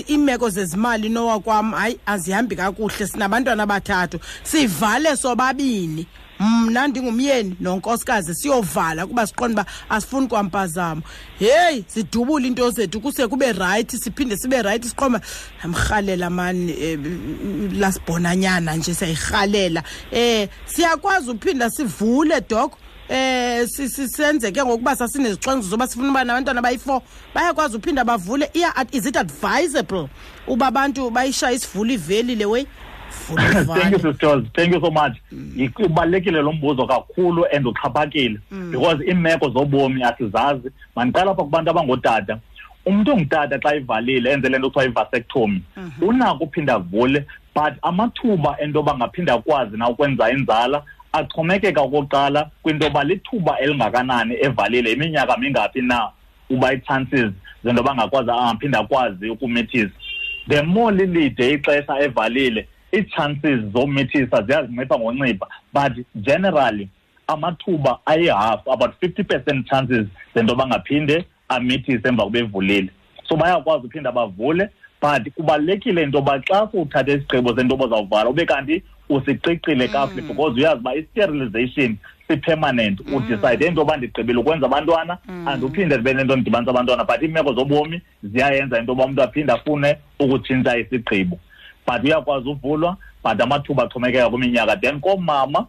iimeko 0.08 0.50
zezimali 0.50 1.10
nowakwam 1.10 1.72
hayi 1.72 2.00
azihambi 2.05 2.55
kakuhle. 2.55 3.08
Sinabantwana 3.08 3.63
abathathu 3.63 4.20
sivale 4.44 5.15
sobabini. 5.17 6.05
Mna 6.39 6.88
ndingumyeni 6.88 7.55
nonkosikazi 7.60 8.36
siyovala 8.36 9.08
kuba 9.08 9.27
siqonda 9.27 9.62
uba 9.62 9.72
asifuni 9.89 10.27
kwampazamo. 10.27 11.01
Heyi 11.39 11.86
zidubule 11.88 12.48
into 12.48 12.72
zethu 12.72 13.01
kuse 13.01 13.27
kube 13.27 13.51
rayithi 13.51 13.98
siphinde 13.98 14.38
sibe 14.38 14.62
rayithi 14.62 14.89
siqonda 14.89 15.22
amrhalela 15.63 16.29
mani 16.29 16.74
um 16.74 17.79
lasibhonanyana 17.79 18.75
nje 18.75 18.94
siyayirhalela. 18.94 19.84
Um 20.12 20.48
siyakwazi 20.65 21.32
uphinda 21.32 21.70
sivule 21.70 22.41
doko 22.50 22.77
eh 23.10 23.68
sisenze 23.68 24.52
ke 24.52 24.64
ngokuba 24.64 24.96
sasinezixwenxiso 24.96 25.70
zoba 25.70 25.88
sifuna 25.88 26.10
uba 26.10 26.24
nabantwana 26.24 26.62
bayi-four 26.62 27.02
bayakwazi 27.34 27.78
uphinda 27.78 28.04
bavule 28.04 28.50
iya 28.54 28.74
is 28.92 29.06
it 29.06 29.18
advisable 29.18 30.10
uba 30.48 30.68
abantu 30.68 31.10
bayishaye 31.10 31.56
isivula 31.56 31.94
iveli 31.94 32.36
le 32.36 32.46
way? 32.46 32.66
Thank 33.26 33.92
you 33.92 34.00
sisters 34.00 34.44
thank 34.54 34.74
you 34.74 34.82
so 34.82 34.92
much. 34.92 35.14
Ubalulekile 35.80 36.42
lo 36.42 36.52
mbuzo 36.52 36.88
kakhulu 36.88 37.46
and 37.54 37.66
uxhaphakile 37.68 38.40
mm. 38.52 38.72
because 38.72 39.06
iimeko 39.06 39.50
zobomi 39.50 40.04
asizazi. 40.04 40.72
Mandiqala 40.96 41.32
apha 41.32 41.44
kubantu 41.44 41.70
abangootata 41.70 42.40
umntu 42.86 43.12
ongutata 43.12 43.60
xa 43.60 43.76
ivalile 43.76 44.32
enze 44.32 44.50
le 44.50 44.58
nto 44.58 44.70
kuthiwa 44.70 44.86
ivasectomy 44.86 45.62
mhm. 45.78 46.08
unako 46.08 46.44
uphinda 46.44 46.74
avule 46.74 47.26
but 47.56 47.74
amathuba 47.82 48.58
ento 48.62 48.80
yoba 48.80 48.98
ngaphinda 48.98 49.34
akwazi 49.34 49.78
na 49.78 49.90
ukwenza 49.90 50.32
inzala 50.32 50.84
axhomekeka 51.18 51.82
okokuqala 51.82 52.50
kwintoba 52.64 53.04
lithuba 53.04 53.60
elingakanani 53.60 54.36
evalile 54.42 54.92
iminyaka 54.92 55.38
mingaphi 55.38 55.82
na 55.82 56.10
uba 56.50 56.74
ii-chances 56.74 57.32
zentoba 57.64 57.96
ngakwazi 57.96 58.32
angaphinde 58.32 58.78
akwazi 58.78 59.30
ukumithisa. 59.30 59.92
The 60.48 60.62
more 60.64 60.96
lilide 60.96 61.54
ixesha 61.54 62.00
evalile 62.00 62.68
ii-chances 62.94 63.60
zomithisa 63.74 64.42
ziyazincipha 64.42 65.00
ngoncipha 65.00 65.48
but 65.74 66.06
generally 66.16 66.90
amathuba 67.28 68.00
ayihafu 68.06 68.72
about 68.72 68.92
fifty 69.00 69.24
percent 69.24 69.68
chances 69.70 70.06
zento 70.36 70.52
yoba 70.52 70.68
ngaphinde 70.68 71.26
amithise 71.50 72.08
emva 72.08 72.24
kuba 72.24 72.40
evulile. 72.40 72.90
So 73.30 73.36
bayakwazi 73.36 73.88
uphinda 73.88 74.12
bavule 74.12 74.70
but 75.02 75.34
kubalulekile 75.34 76.04
into 76.04 76.18
yoba 76.18 76.40
xa 76.40 76.68
sowuthathe 76.72 77.14
isigqibo 77.14 77.56
sento 77.56 77.74
yoba 77.74 77.86
uzawuvala 77.86 78.30
ube 78.30 78.46
kanti 78.46 78.84
usiqiqile 79.10 79.88
kakuhle 79.88 80.22
mm. 80.22 80.28
because 80.28 80.60
uyazi 80.60 80.80
uba 80.80 80.96
i-sterilization 80.96 81.98
si-permanent 82.28 83.00
mm. 83.08 83.14
udicide 83.14 83.68
into 83.68 83.82
yoba 83.82 83.98
ndigqibile 83.98 84.40
ukwenza 84.40 84.66
abantwana 84.66 85.18
mm. 85.28 85.48
andiphinde 85.48 85.96
ndibe 85.96 86.14
nento 86.14 86.36
ndidibanisa 86.36 86.72
abantwana 86.72 87.04
but 87.04 87.22
iimeko 87.22 87.54
zobomi 87.54 88.02
ziyayenza 88.24 88.80
into 88.80 88.92
yoba 88.92 89.06
umntu 89.06 89.24
aphinde 89.24 89.54
afune 89.54 89.98
ukutshintsha 90.20 90.78
isigqibo 90.78 91.40
but 91.88 92.04
uyakwazi 92.04 92.50
uvulwa 92.50 92.98
but 93.24 93.42
amathuba 93.42 93.84
axhomekeka 93.84 94.30
kwiminyaka 94.30 94.78
then 94.78 95.00
koomama 95.00 95.66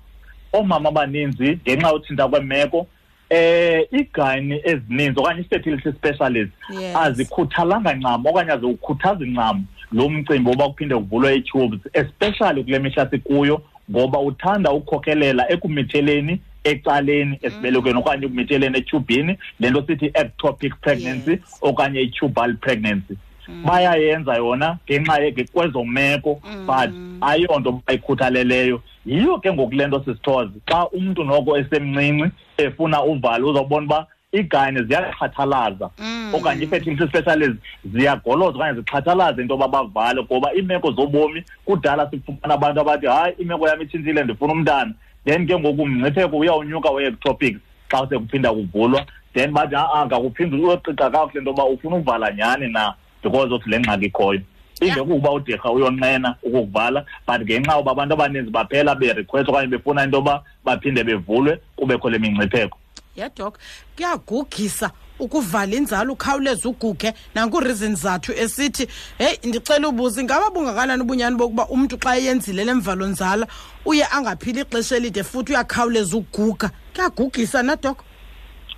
oomama 0.53 0.89
abaninzi 0.89 1.59
ngenxa 1.63 1.89
yotshintsha 1.89 2.29
kwemeko 2.29 2.87
eh 3.31 3.89
igayini 3.93 4.61
ezininzi 4.65 5.21
okanye 5.21 5.41
i-fertility 5.41 5.93
specialist 5.93 6.53
yes. 6.71 6.97
azikhuthalanga 6.97 7.95
ncam 7.95 8.27
okanye 8.27 8.53
aziwukhuthazi 8.53 9.25
ncam 9.25 9.65
lo 9.93 10.09
mcimbi 10.09 10.51
woba 10.51 10.69
kuphinde 10.69 10.95
kuvulwe 10.95 11.37
ii-tubes 11.37 11.81
especially 11.93 12.65
kule 12.65 12.79
mihla 12.79 13.11
sikuyo 13.11 13.63
ngoba 13.91 14.19
uthanda 14.19 14.73
ukukhokelela 14.73 15.53
ekumitheleni 15.53 16.41
ecaleni 16.65 17.39
esibelekweni 17.43 17.95
mm. 17.95 18.01
okanye 18.01 18.27
ekumitheleni 18.27 18.79
etubini 18.79 19.39
le 19.61 19.71
nto 19.71 19.85
sithi 19.87 20.07
ectopic 20.15 20.75
pregnancy 20.81 21.31
yes. 21.31 21.59
okanye 21.61 22.01
i-tubal 22.01 22.57
pregnancy 22.57 23.17
Mm. 23.49 23.63
bayayenza 23.65 24.35
yona 24.35 24.79
ngenxa 24.91 25.47
kwezomeko 25.53 26.41
mm. 26.45 26.67
but 26.67 26.91
ayonto 27.21 27.83
bayikhuthaleleyo 27.87 28.83
yiyo 29.07 29.39
ke 29.39 29.53
ngoku 29.53 29.75
le 29.75 29.87
nto 29.87 30.05
sisithozi 30.05 30.61
xa 30.67 30.89
umntu 30.89 31.25
noko 31.25 31.59
esemncinci 31.59 32.31
efuna 32.59 33.05
uvalo 33.05 33.49
uzawubona 33.49 33.87
uba 33.87 34.07
iigayine 34.37 34.83
ziyaqhathalaza 34.83 35.91
Mm. 35.99 36.35
okanye 36.35 36.65
i-fertility 36.65 37.09
specialist 37.09 37.57
ziyagoloza 37.93 38.57
okanye 38.57 38.75
zixhathalaze 38.81 39.43
into 39.43 39.55
yoba 39.55 39.69
bavale 39.69 40.23
ngoba 40.23 40.55
iimeko 40.55 40.93
zobomi 40.93 41.45
kudala 41.65 42.11
sifumana 42.11 42.55
abantu 42.55 42.81
abathi 42.81 43.07
hayi 43.07 43.35
imeko 43.39 43.69
yam 43.69 43.83
itshintshile 43.83 44.25
ndifuna 44.25 44.53
umntana. 44.53 44.93
Then 45.25 45.47
ke 45.47 45.59
ngoku 45.59 45.83
umngcipheko 45.83 46.39
uyawunyuka 46.39 46.91
we-ectopics 46.91 47.61
xa 47.91 48.07
sekuphinda 48.09 48.53
kuvulwa. 48.53 49.07
Then 49.35 49.53
bathi 49.53 49.75
a-a 49.75 50.07
ngakuphinde 50.07 50.57
uyoqiqa 50.57 51.11
kakuhle 51.11 51.39
into 51.39 51.51
yoba 51.51 51.65
ufuna 51.65 51.97
uvala 51.97 52.33
nyhani 52.33 52.69
na 52.73 52.95
because 53.23 53.53
of 53.53 53.67
le 53.67 53.79
ngxaki 53.81 54.07
ikhoyo. 54.07 54.41
Ingekukuba 54.81 55.31
udirha 55.33 55.71
uyonqena 55.73 56.35
ukukuvala 56.43 57.05
but 57.27 57.41
ngenxa 57.41 57.77
yoba 57.77 57.91
abantu 57.93 58.15
abaninzi 58.15 58.51
baphela 58.51 58.95
berequest 58.95 59.49
okanye 59.49 59.67
befuna 59.67 60.05
into 60.05 60.17
yoba 60.17 60.43
baphinde 60.65 61.05
bevulwe 61.05 61.59
kubekho 61.77 62.11
le 62.11 62.19
mingcipheko. 62.19 62.79
Yedok 63.17 63.59
kuyagugisa 63.97 64.91
ukuvala 65.19 65.75
inzala 65.77 66.13
ukhawuleze 66.13 66.69
uguge 66.69 67.15
nankureason 67.35 67.97
zathu 67.97 68.33
esithi 68.33 68.89
heyi 69.19 69.39
ndicela 69.45 69.89
ubuza 69.89 70.21
ingaba 70.21 70.51
bungakanani 70.51 71.03
ubunyani 71.03 71.37
bokuba 71.37 71.67
umntu 71.69 71.97
xa 71.99 72.17
eyenzile 72.17 72.65
le 72.65 72.75
mvalo 72.75 73.07
nzala 73.07 73.47
uye 73.85 74.05
angaphili 74.11 74.61
ixesha 74.61 74.97
elide 74.97 75.23
futhi 75.23 75.53
uyakhawuleza 75.53 76.17
uguga? 76.17 76.71
Kuyagugisa 76.95 77.63
nadok 77.63 77.99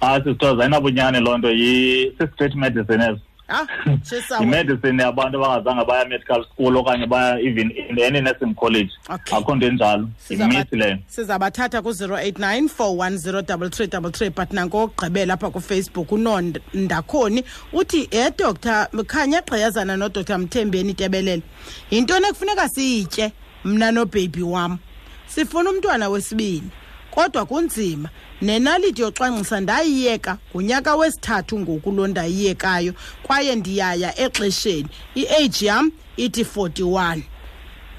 hayi 0.00 0.22
sisithoza 0.22 0.62
ayinabunyani 0.62 1.20
loo 1.20 1.38
nto. 1.38 1.50
Yi- 1.50 2.12
si-street 2.18 2.54
medicine 2.54 3.04
ezo 3.04 3.20
ha 3.52 3.66
shesawo 4.02 4.42
yimedicine 4.42 5.02
yabantu 5.02 5.44
abangazange 5.44 5.84
baya 5.84 6.08
medical 6.08 6.44
school 6.44 6.76
okanye 6.76 7.06
baya 7.08 7.38
even 7.40 7.70
in 7.70 7.98
any 7.98 8.20
nursing 8.20 8.54
college. 8.54 8.90
Okay. 9.10 9.36
akho 9.38 9.54
nto 9.54 9.66
enjalo. 9.66 10.08
Yimithi 10.30 10.76
leyo 10.76 10.98
sizabathatha 11.06 11.82
ku-089 11.82 12.68
410 12.68 14.30
but 14.30 14.50
nankookugqibela 14.50 15.34
apha 15.34 15.50
kufacebook. 15.50 16.12
Unondakhoni 16.12 17.44
uthi 17.72 18.08
he 18.10 18.30
doctor 18.30 18.88
khanye 19.06 19.40
gqeyazana 19.40 19.96
nodr 19.96 20.38
mthembeni 20.38 20.94
tebelele 20.94 21.42
yintoni 21.90 22.26
ekufuneka 22.26 22.68
siyitye 22.68 23.32
mna 23.64 23.92
nobhebhi 23.92 24.42
wam? 24.42 24.78
Sifuna 25.26 25.70
umntwana 25.70 26.08
wesibini 26.08 26.70
kodwa 27.18 27.46
kunzima. 27.46 28.08
Nenaliti 28.42 29.02
yocwangcisa 29.02 29.60
ndayiyeka 29.60 30.38
ngunyaka 30.54 30.96
wesithathu 30.96 31.58
ngoku 31.60 31.90
lo 31.92 32.06
ndayiyekayo 32.06 32.92
kwaye 33.22 33.54
ndiyaya 33.56 34.20
exesheni. 34.20 34.88
I-age 35.14 35.66
yam 35.66 35.90
ithi 36.16 36.42
41 36.44 37.18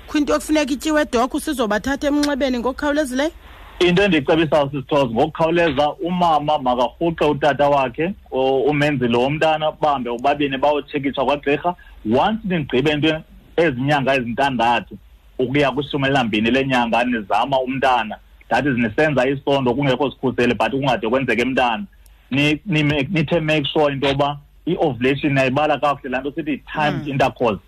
kwinto 0.08 0.34
ekufuneka 0.36 0.74
ityiwe 0.74 1.02
edokho 1.02 1.40
sizobathatha 1.40 2.08
emnxebeni 2.08 2.60
ngokukhawulezileyo 2.60 3.32
into 3.80 4.04
endiyicebisayo 4.04 4.70
sisithoza 4.72 5.06
ngokukhawuleza 5.14 5.94
umama 5.94 6.60
makarhuqe 6.60 7.26
utata 7.26 7.70
wakhe 7.70 8.14
o- 8.32 8.62
umenzile 8.62 9.18
womntana 9.18 9.72
bahambe 9.72 10.10
ubabini 10.10 10.58
bayotshekisha 10.58 11.26
kwagqirha. 11.26 11.76
Once 12.20 12.40
nigqibe 12.48 12.92
into 12.92 13.22
ezinyanga 13.58 14.16
ezintandathu 14.16 14.98
ukuya 15.40 15.72
kwishumi 15.72 16.06
elinambini 16.06 16.52
lenyanga 16.52 17.04
nizama 17.04 17.60
umntana. 17.60 18.18
Is 18.66 18.78
nisenza 18.78 19.28
isondo 19.28 19.74
kungekho 19.74 20.12
sikhuseli 20.12 20.54
but 20.54 20.72
kungade 20.72 21.10
kwenzeke 21.10 21.46
mntana 21.46 21.84
ni- 22.32 22.62
ni- 22.66 22.84
nithe 22.84 23.40
make 23.40 23.66
sure 23.74 23.94
into 23.94 24.08
yoba 24.08 24.38
i-ovulation 24.66 25.34
niyayibala 25.34 25.78
kakuhle 25.78 26.10
laa 26.10 26.20
nto 26.22 26.32
sithi 26.32 26.58
timed 26.58 27.08
intercourse. 27.08 27.60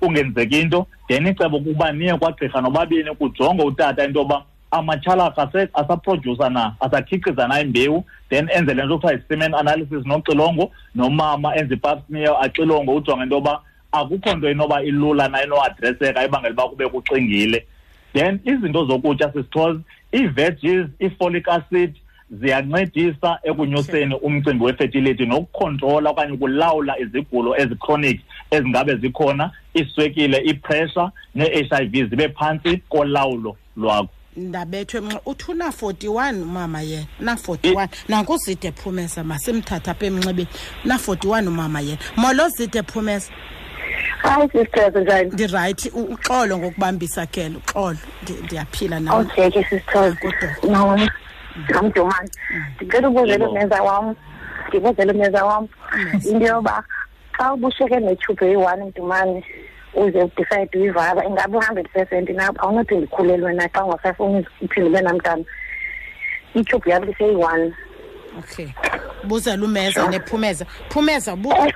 Kungenzeki 0.00 0.60
into. 0.60 0.86
Then 1.08 1.26
icebo 1.26 1.58
kukuba 1.58 1.92
niye 1.92 2.14
kwagqirha 2.18 2.60
nobabini 2.60 3.14
kujonge 3.14 3.62
utata 3.62 4.04
into 4.04 4.18
yoba 4.18 4.42
amatyhalarha 4.70 5.42
ase- 5.42 6.50
na 6.50 6.74
asakhiqiza 6.80 7.48
na 7.48 7.60
imbewu. 7.60 8.04
Then 8.30 8.48
enze 8.56 8.74
le 8.74 8.84
nto 8.84 8.98
kuthiwa 8.98 9.12
yi-semen 9.12 9.54
analysis 9.54 10.06
noxilongo 10.06 10.70
nomama 10.94 11.56
enze 11.56 11.74
ipap 11.74 12.06
smear 12.06 12.36
axilongo 12.42 12.94
ujonge 12.94 13.22
into 13.22 13.34
yoba 13.34 13.60
akukho 13.92 14.34
nto 14.34 14.50
inoba 14.50 14.82
ilula 14.82 15.28
na 15.28 15.44
inoadreseka 15.44 16.24
ibangela 16.24 16.52
uba 16.54 16.68
kube 16.68 16.88
kuxingile. 16.88 17.66
Then 18.12 18.40
izinto 18.44 18.84
zokutya 18.84 19.32
sisithoza 19.32 19.80
ii-veggies 20.14 20.86
i-folic 20.98 21.48
acid 21.48 21.94
ziyancedisa 22.30 23.38
ekunyuseni 23.42 24.14
umcimbi 24.14 24.64
wefertility 24.64 25.26
nokukhontrola 25.26 26.10
okanye 26.10 26.32
ukulawula 26.32 26.98
izigulo 26.98 27.56
ezichronic 27.56 28.20
ezingabe 28.50 28.96
zikhona 28.96 29.50
iswekile 29.74 30.38
ipressure 30.38 31.10
nee-h 31.34 31.72
i 31.72 31.86
v 31.86 32.04
zibe 32.06 32.28
phantsi 32.28 32.76
kolawulo 32.88 33.56
lwakho. 33.76 34.08
Ndabethwe 34.36 35.00
mnxa 35.00 35.20
uthi 35.26 35.50
una-41 35.50 36.42
umama 36.42 36.82
yena 36.82 37.06
na-41 37.20 37.88
nanku 38.08 38.36
zide 38.36 38.72
phumeza 38.72 39.24
masimthatha 39.24 39.90
apha 39.90 40.06
emnxebeni. 40.06 40.48
Na-41 40.84 41.48
umama 41.48 41.80
yena. 41.80 41.98
Molo 42.16 42.48
zide 42.48 42.82
phumeza. 42.82 43.30
Hayi 44.22 44.48
sisters 44.52 44.94
njani? 44.94 45.30
ndirayithi 45.30 45.90
u- 45.90 46.12
uxolo 46.14 46.58
ngokubambisa 46.58 47.26
kele 47.26 47.56
uxolo 47.56 47.96
Ndi- 48.22 48.42
ndiyaphila 48.44 49.00
nawe 49.00 49.20
Okay 49.20 49.50
ke 49.50 49.64
sisters. 49.64 50.14
Kodwa. 50.20 50.70
No. 50.70 51.08
Ngamdumani. 51.70 52.30
Ngicela 52.82 53.08
ukuzela 53.08 53.48
umenza 53.48 53.82
wami. 53.82 54.16
Ngibuzela 54.68 55.12
umenza 55.12 55.44
wami. 55.44 55.68
Into 56.30 56.46
yoba 56.46 56.84
xa 57.36 57.52
ubusheke 57.52 58.00
netube 58.00 58.46
eyi-one 58.46 58.84
mdumane 58.84 59.44
uze 59.94 60.22
udecide 60.22 60.78
uyivala 60.78 61.24
ingabe 61.24 61.56
u-hundred 61.56 61.88
percent 61.88 62.28
napha 62.30 62.60
awunothi 62.62 62.94
ndikhulelwe 62.96 63.52
na 63.54 63.68
xa 63.68 63.84
ungasafuni 63.84 64.46
uphinde 64.62 64.88
ube 64.88 65.00
namntana 65.00 65.44
itube 66.54 66.90
yami 66.90 67.10
iseyi-one 67.12 67.72
okay. 68.38 68.68
Ubuzela 69.24 69.64
umeza 69.64 70.08
nephumeza. 70.08 70.66
Phumeza 70.88 71.34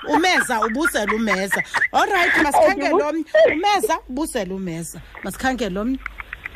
umeza 0.08 0.60
ubuzela 0.66 1.14
umeza. 1.14 1.62
Allright 1.92 2.36
masikhangele 2.42 3.02
omnye. 3.02 3.24
Umeza 3.52 3.98
ubuzela 4.08 4.54
umeza. 4.54 5.00
Masikhangele 5.22 5.78
omnye. 5.78 5.98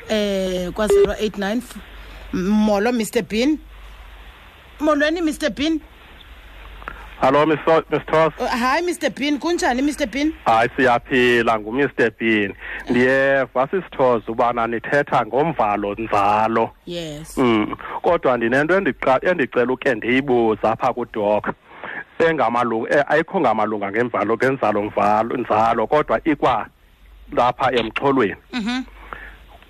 Eh 0.09 0.71
kwa-089 0.73 1.63
molo 2.33 2.93
mr 2.93 3.23
bean. 3.23 3.59
Molweni 4.81 5.21
mr 5.21 5.51
bean. 5.51 5.81
So- 7.21 7.83
Miss 7.91 8.03
Toss. 8.07 8.33
Uh, 8.39 8.47
hayi 8.49 8.83
mr 8.87 9.11
bean 9.11 9.39
kunjani 9.39 9.83
mr 9.83 10.07
bean 10.07 10.33
Hayi 10.47 10.69
siyaphila 10.77 11.59
nguMr 11.59 12.11
Bean. 12.19 12.55
Ndiyeva 12.91 13.69
sisithoza 13.71 14.33
ubana 14.33 14.67
nithetha 14.67 15.27
ngomvalo 15.27 15.95
nzalo. 15.99 16.71
yes 16.87 17.39
Mm. 17.39 17.77
Kodwa 18.03 18.37
ndinento 18.37 18.77
endicela 18.77 19.73
uke 19.73 19.95
ndiyibuza 19.95 20.71
apha 20.73 20.93
kudoc. 20.93 21.49
Engamalunga 22.19 22.99
eh, 22.99 23.05
ayikho 23.09 23.41
ngamalunga 23.41 23.91
ngemvalo 23.93 24.37
ngenzalo 24.37 24.83
mvalo 24.83 25.37
nzalo 25.37 25.87
kodwa 25.87 26.21
ikwa 26.25 26.67
lapha 27.33 27.73
emxholweni. 27.73 28.37
Mhm. 28.53 28.83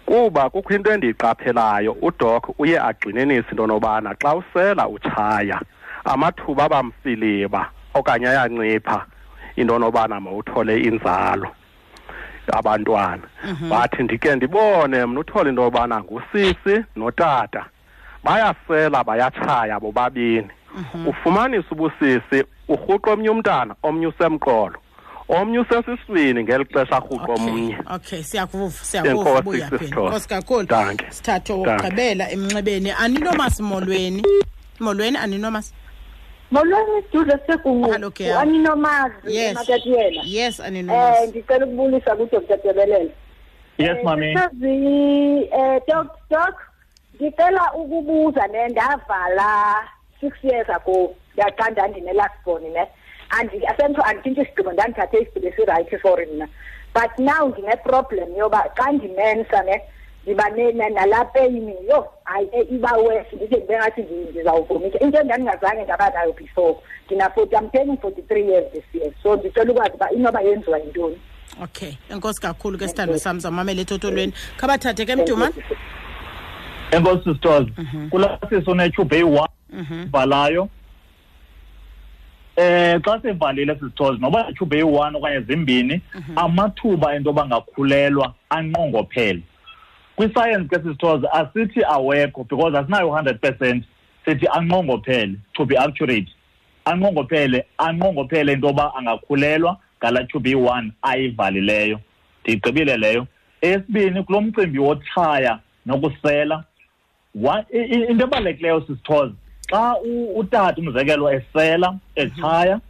Kuba 0.07 0.51
kukho 0.51 0.75
into 0.75 0.91
endiyiqaphelayo 0.93 1.93
udoc 2.03 2.49
uye 2.59 2.79
agxininise 2.81 3.51
into 3.51 3.67
nobana 3.67 4.15
xa 4.15 4.35
usela 4.35 4.89
utshaya 4.89 5.61
amathuba 6.05 6.65
abamsiliba 6.65 7.71
okanye 7.95 8.27
ayancipha 8.29 9.07
into 9.57 9.79
nobana 9.79 10.21
mawuthole 10.21 10.81
inzalo 10.81 11.49
abantwana. 12.53 13.23
Bathi 13.71 14.03
ndike 14.03 14.37
ndibone 14.37 15.07
mna 15.07 15.21
uthole 15.21 15.51
into 15.51 15.63
yobana 15.63 16.01
ngusisi 16.01 16.85
notata 16.97 17.65
bayasela 18.25 19.05
bayatshaya 19.05 19.81
bobabini. 19.81 20.49
Ufumanisa 21.07 21.69
ubusisi 21.71 22.45
urhuqa 22.69 23.11
omnye 23.13 23.31
umntana 23.31 23.75
omnye 23.83 24.07
usemqolo 24.07 24.79
omnye 25.29 25.59
usesiswini 25.59 26.43
ngeli 26.43 26.65
xesha 26.65 26.97
arhuqa 26.97 27.33
omnye. 27.33 27.79
okay 27.95 28.23
siyakuva 28.23 28.71
siyakuva 28.71 29.31
Enkosi, 29.31 29.43
buyaphela 29.43 29.79
sisithola. 29.79 30.11
nkosi 30.11 30.29
kakhulu. 30.29 30.69
Sithathe 31.11 31.53
wokugqibela 31.53 32.31
emnxebeni. 32.31 32.91
Aninomasi 32.91 33.63
molweni? 33.63 34.23
Molweni 34.81 35.17
aninomasi 35.17 35.73
molweni 36.51 37.03
siduze 37.03 37.39
sekunqu 37.47 37.93
Hello, 37.93 38.11
girl. 38.11 38.37
aninomazi 38.39 39.15
yes. 39.37 39.51
emakatiyela 39.51 40.23
yes 40.27 40.61
um 40.61 40.67
aninomasi 40.67 41.27
ndicela 41.27 41.67
ukubulisa 41.67 42.17
kudr 42.17 42.41
debelela 42.65 43.11
yes 43.79 43.97
mami. 44.05 44.35
Sazi 44.35 45.49
um 45.53 45.81
doc 45.89 46.07
doc 46.31 46.55
ndicela 47.15 47.73
ukubuza 47.75 48.47
ne 48.47 48.69
ndavala 48.69 49.75
six 50.21 50.33
years 50.43 50.71
ago 50.71 51.15
yaxa 51.37 51.71
ndandine-last 51.71 52.35
born 52.45 52.63
ne. 52.73 52.87
Andi- 53.31 53.67
asento 53.67 54.03
anditshintshe 54.03 54.43
isigqibo 54.43 54.73
ndandithathe 54.73 55.19
isigqibo 55.19 55.49
esirayithi 55.49 55.99
for 55.99 56.27
mna 56.27 56.49
but 56.95 57.19
now 57.19 57.49
ndine-problem 57.49 58.37
yoba 58.37 58.65
xa 58.77 58.93
ndimensa 58.93 59.63
ne 59.63 59.83
ndiba 60.25 60.49
ne- 60.51 60.73
na- 60.73 60.89
nalaa 60.89 61.25
peyini 61.25 61.75
yho 61.89 62.09
hayi 62.29 62.49
e- 62.53 62.75
iba 62.75 62.93
wesi 62.97 63.37
ndide 63.37 63.57
ndibe 63.57 63.77
ngathi 63.79 64.01
ndi- 64.03 64.31
ndizawuvomita 64.31 64.99
into 64.99 65.19
endandingazange 65.21 65.85
ndaba 65.85 66.11
nayo 66.11 66.33
before 66.33 66.75
ndina-forty 67.07 67.57
i'm 67.57 67.71
turning 67.71 67.99
forty 68.01 68.23
three 68.23 68.47
years 68.51 68.73
this 68.73 68.85
year. 68.95 69.13
So 69.23 69.37
ndicela 69.37 69.73
ukwazi 69.73 69.95
uba 69.95 70.11
inoba 70.13 70.41
yenziwa 70.41 70.79
yintoni. 70.79 71.19
Okay. 71.63 71.93
Enkosi 72.11 72.41
kakhulu 72.41 72.79
ke 72.79 72.89
sithando 72.89 73.19
sam 73.19 73.41
zamamela 73.41 73.81
etotolweni 73.81 74.33
khabathathe 74.57 75.07
ke 75.07 75.17
mdumane 75.17 75.55
enkosi 76.91 77.25
sisithoza 77.25 77.71
kulaa 78.11 78.39
sisi 78.49 78.71
unetyhubhe 78.71 79.17
eyi-one 79.17 79.49
ivalayo 80.05 80.69
eh 82.57 83.01
xa 83.05 83.21
sevalile 83.23 83.75
sisithozi 83.75 84.21
noba 84.21 84.49
ithuba 84.51 84.77
eyi-one 84.77 85.19
okanye 85.19 85.41
zimbini 85.41 86.01
amathuba 86.37 87.15
ento 87.15 87.29
yoba 87.31 87.47
ngakhulelwa 87.47 88.35
anqongophele. 88.51 89.43
Kwisayensi 90.19 90.69
ke 90.69 90.77
sisithozi 90.77 91.27
asithi 91.33 91.85
awekho 91.85 92.45
because 92.45 92.75
asinayo 92.75 93.11
hundred 93.11 93.41
percent. 93.41 93.85
Sithi 94.25 94.47
anqongophele 94.47 95.39
to 95.55 95.65
be 95.65 95.77
accurate. 95.77 96.29
Anqongophele 96.87 97.65
anqongophele 97.79 98.53
into 98.53 98.67
yoba 98.67 98.93
angakhulelwa 98.95 99.77
ngalaa 100.03 100.25
thuba 100.25 100.49
iyi-one 100.49 100.93
ayivalileyo. 101.03 102.01
Ndiyigqibile 102.43 102.97
leyo. 102.97 103.27
Esibini 103.61 104.23
kulo 104.23 104.41
mcimbi 104.41 104.79
wotshaya 104.79 105.59
nokusela 105.87 106.65
into 107.35 108.25
ebalulekileyo 108.25 108.81
sisithoze 108.81 109.35
xa 109.71 109.97
utata 110.37 110.81
umzekelo 110.81 111.33
esela 111.33 111.99
etshaya 112.17 112.81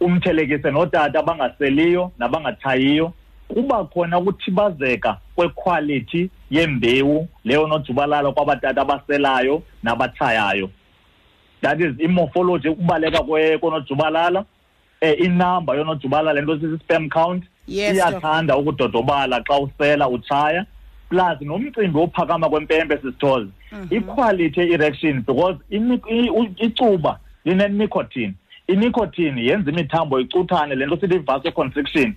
umthelekise 0.00 0.70
nootata 0.70 1.18
abangaseliyo 1.18 2.12
nabangatshayiyo 2.18 3.12
kuba 3.48 3.84
khona 3.84 4.18
ukuthibazeka 4.18 5.18
kwequality 5.36 6.30
yembewu 6.50 7.28
leyo 7.44 7.66
nojubalala 7.66 8.32
kwabatata 8.32 8.80
abaselayo 8.80 9.62
nabatshayayo. 9.82 10.70
That 11.62 11.80
is 11.80 11.94
imorphology 12.00 12.68
ukubaleka 12.68 13.18
kwe- 13.18 13.58
konojubalala 13.58 14.44
um 15.02 15.14
inamba 15.18 15.74
yonojubalala 15.74 16.40
into 16.40 16.56
sisi-spam 16.60 17.08
count 17.10 17.44
Yes, 17.66 17.94
iyathanda 17.96 18.56
ukudodobala 18.56 19.40
xa 19.44 19.58
usela 19.58 20.08
utshaya 20.08 20.66
plus 21.10 21.40
nomcimbi 21.40 21.98
wophakama 21.98 22.48
kwempempe 22.48 22.96
sisithoze. 22.96 23.50
Iquality 23.90 24.60
ye-erection 24.60 25.22
because 25.26 25.56
imi- 25.70 26.00
i- 26.08 26.30
u- 26.30 26.54
icuba 26.58 27.18
linenicotine 27.44 28.34
inicotine 28.66 29.44
yenza 29.44 29.70
imithambo 29.70 30.20
icuthane 30.20 30.74
le 30.74 30.86
nto 30.86 30.96
sithi 30.96 31.14
i-vasoconstriction 31.14 32.14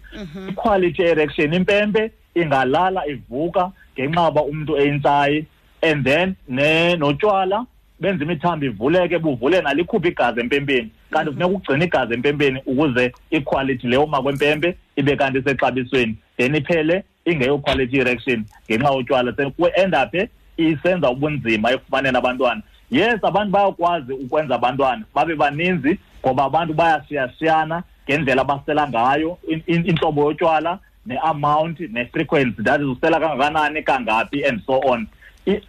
iquality 0.50 1.02
ye-erection 1.02 1.54
impempe 1.54 2.12
ingalala 2.36 3.08
ivuka 3.08 3.72
ngenxa 3.94 4.24
yoba 4.24 4.44
umntu 4.44 4.78
eyintsayi. 4.78 5.46
And 5.82 6.04
then 6.06 6.36
ne 6.48 6.96
notywala 6.96 7.66
benza 8.00 8.24
imithambo 8.24 8.66
ivuleke 8.66 9.20
buvule 9.20 9.62
nalikhuphe 9.62 10.08
igazi 10.08 10.40
empempeni. 10.40 10.90
Kanti 11.12 11.32
funeka 11.32 11.48
ugcina 11.48 11.86
igazi 11.86 12.14
empempeni 12.14 12.62
ukuze 12.66 13.12
iquality 13.32 13.88
leyo 13.88 14.04
uma 14.04 14.22
kwempempe 14.22 14.76
ibe 14.96 15.16
kanti 15.16 15.40
isexabisweni. 15.40 16.16
Then 16.38 16.56
iphele 16.56 17.04
ingeyo 17.26 17.58
quality 17.58 18.00
erection 18.00 18.46
ngenxa 18.70 18.94
yotywala 18.94 19.34
endaphe 19.76 20.30
isenza 20.58 21.10
ubunzima 21.10 21.72
ekufumaneni 21.72 22.18
abantwana. 22.18 22.62
Yes 22.92 23.24
abantu 23.24 23.52
bayakwazi 23.52 24.14
ukwenza 24.14 24.56
abantwana 24.56 25.04
babe 25.16 25.36
baninzi 25.36 26.00
ngoba 26.28 26.44
abantu 26.44 26.74
bayashiyashiyana 26.74 27.84
ngendlela 28.06 28.42
abasela 28.42 28.88
ngayo 28.88 29.38
in- 29.48 29.64
in- 29.68 29.86
intlobo 29.86 30.22
yotywala 30.24 30.80
ne-amount 31.06 31.80
ne-frequency 31.80 32.64
that 32.64 32.82
is 32.82 32.88
usela 32.88 33.20
kangakanani 33.20 33.84
kangaphi 33.84 34.44
and 34.50 34.62
so 34.66 34.74
on. 34.74 35.08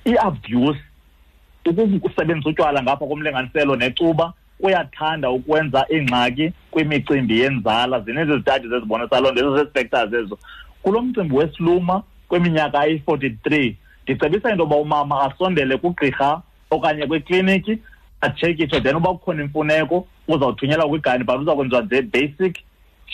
I-abuse 0.05 0.79
ukusebenzisa 1.65 2.49
utywala 2.49 2.83
ngapha 2.83 3.07
komlinganiselo 3.07 3.77
necuba 3.77 4.33
kuyathanda 4.61 5.31
ukwenza 5.31 5.87
iingxaki 5.93 6.53
kwimicimbi 6.71 7.41
yenzala 7.41 8.01
zininzi 8.01 8.33
izitadi 8.33 8.69
zezibonisa 8.69 9.21
loo 9.21 9.33
nto 9.33 9.41
ezo 9.41 9.57
zezi-factors 9.57 10.13
ezo. 10.13 10.39
Kulo 10.83 11.03
mcimbi 11.03 11.37
wesiluma 11.37 12.03
kweminyaka 12.29 12.87
eyi-forty-three 12.87 13.77
ndicebisa 14.05 14.51
into 14.51 14.63
yoba 14.63 14.77
umama 14.77 15.23
asondele 15.23 15.77
kugqirha 15.77 16.43
okanye 16.71 17.07
kwikliniki 17.07 17.79
atshekishe 18.21 18.81
then 18.81 18.97
uba 18.97 19.11
kukhona 19.11 19.43
imfuneko 19.43 20.07
uzawuthunyelwa 20.29 20.89
kwigani 20.89 21.25
but 21.25 21.41
uza 21.41 21.55
kwenziwa 21.55 21.83
nje 21.83 22.03
basic 22.03 22.57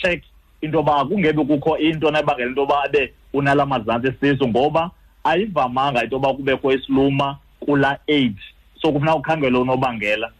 check 0.01 0.23
into 0.61 0.77
yoba 0.77 0.95
akungebi 0.97 1.45
kukho 1.45 1.77
into 1.77 2.11
nebangela 2.11 2.49
into 2.49 2.61
yoba 2.61 2.83
abe 2.83 3.13
unala 3.33 3.65
mazantsi 3.65 4.07
esisu 4.25 4.47
ngoba 4.47 4.91
ayivamanga 5.23 6.03
into 6.03 6.15
yoba 6.15 6.33
kubekho 6.33 6.71
isiluma 6.73 7.37
kulaa 7.59 7.97
age. 8.07 8.41
So 8.81 8.91
kufuneka 8.91 9.15
ukhangelwe 9.15 9.59
unobangela. 9.59 10.31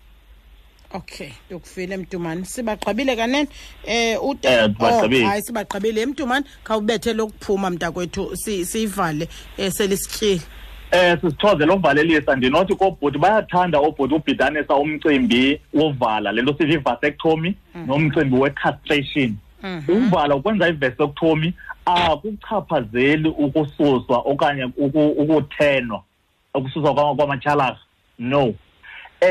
Okay 0.94 1.30
ndikuvile 1.50 1.98
mtumane 1.98 2.46
sibagqabile 2.46 3.16
kanene? 3.16 3.48
Eh 3.86 4.24
ude 4.24 4.48
Eh, 4.48 4.64
sibagqibile. 4.64 5.26
Oh, 5.26 5.28
hayi 5.30 5.42
sibagqabile 5.42 6.06
mtumane 6.06 6.46
khawubethe 6.64 7.14
lokuphuma 7.14 7.70
mntakwethu 7.70 8.36
si- 8.36 8.66
siyivale 8.66 9.28
um 9.58 9.72
selisityile 9.72 10.42
eh 10.92 11.18
sisithoze 11.22 11.66
lokuvalelisa 11.66 12.36
ndinothi 12.36 12.76
koobhuti 12.76 13.18
bayathanda 13.18 13.80
oobhuti 13.80 14.14
ubhidanisa 14.14 14.76
umcimbi 14.76 15.62
wovala 15.74 16.32
le 16.32 16.42
nto 16.42 16.54
sithi 16.58 16.74
i-vasectomy 16.74 17.56
nomcimbi 17.88 18.36
we-castration. 18.38 19.36
Uvala 19.88 20.36
ukwenza 20.36 20.70
i-vasectomy 20.70 21.54
akuchaphazeli 21.86 23.30
ukususwa 23.30 24.18
okanye 24.26 24.66
uku- 24.78 25.16
ukuthenwa 25.18 26.04
ukususwa 26.54 26.94
kwama- 26.94 27.16
kwamatyhalarha 27.16 27.80
no. 28.20 28.54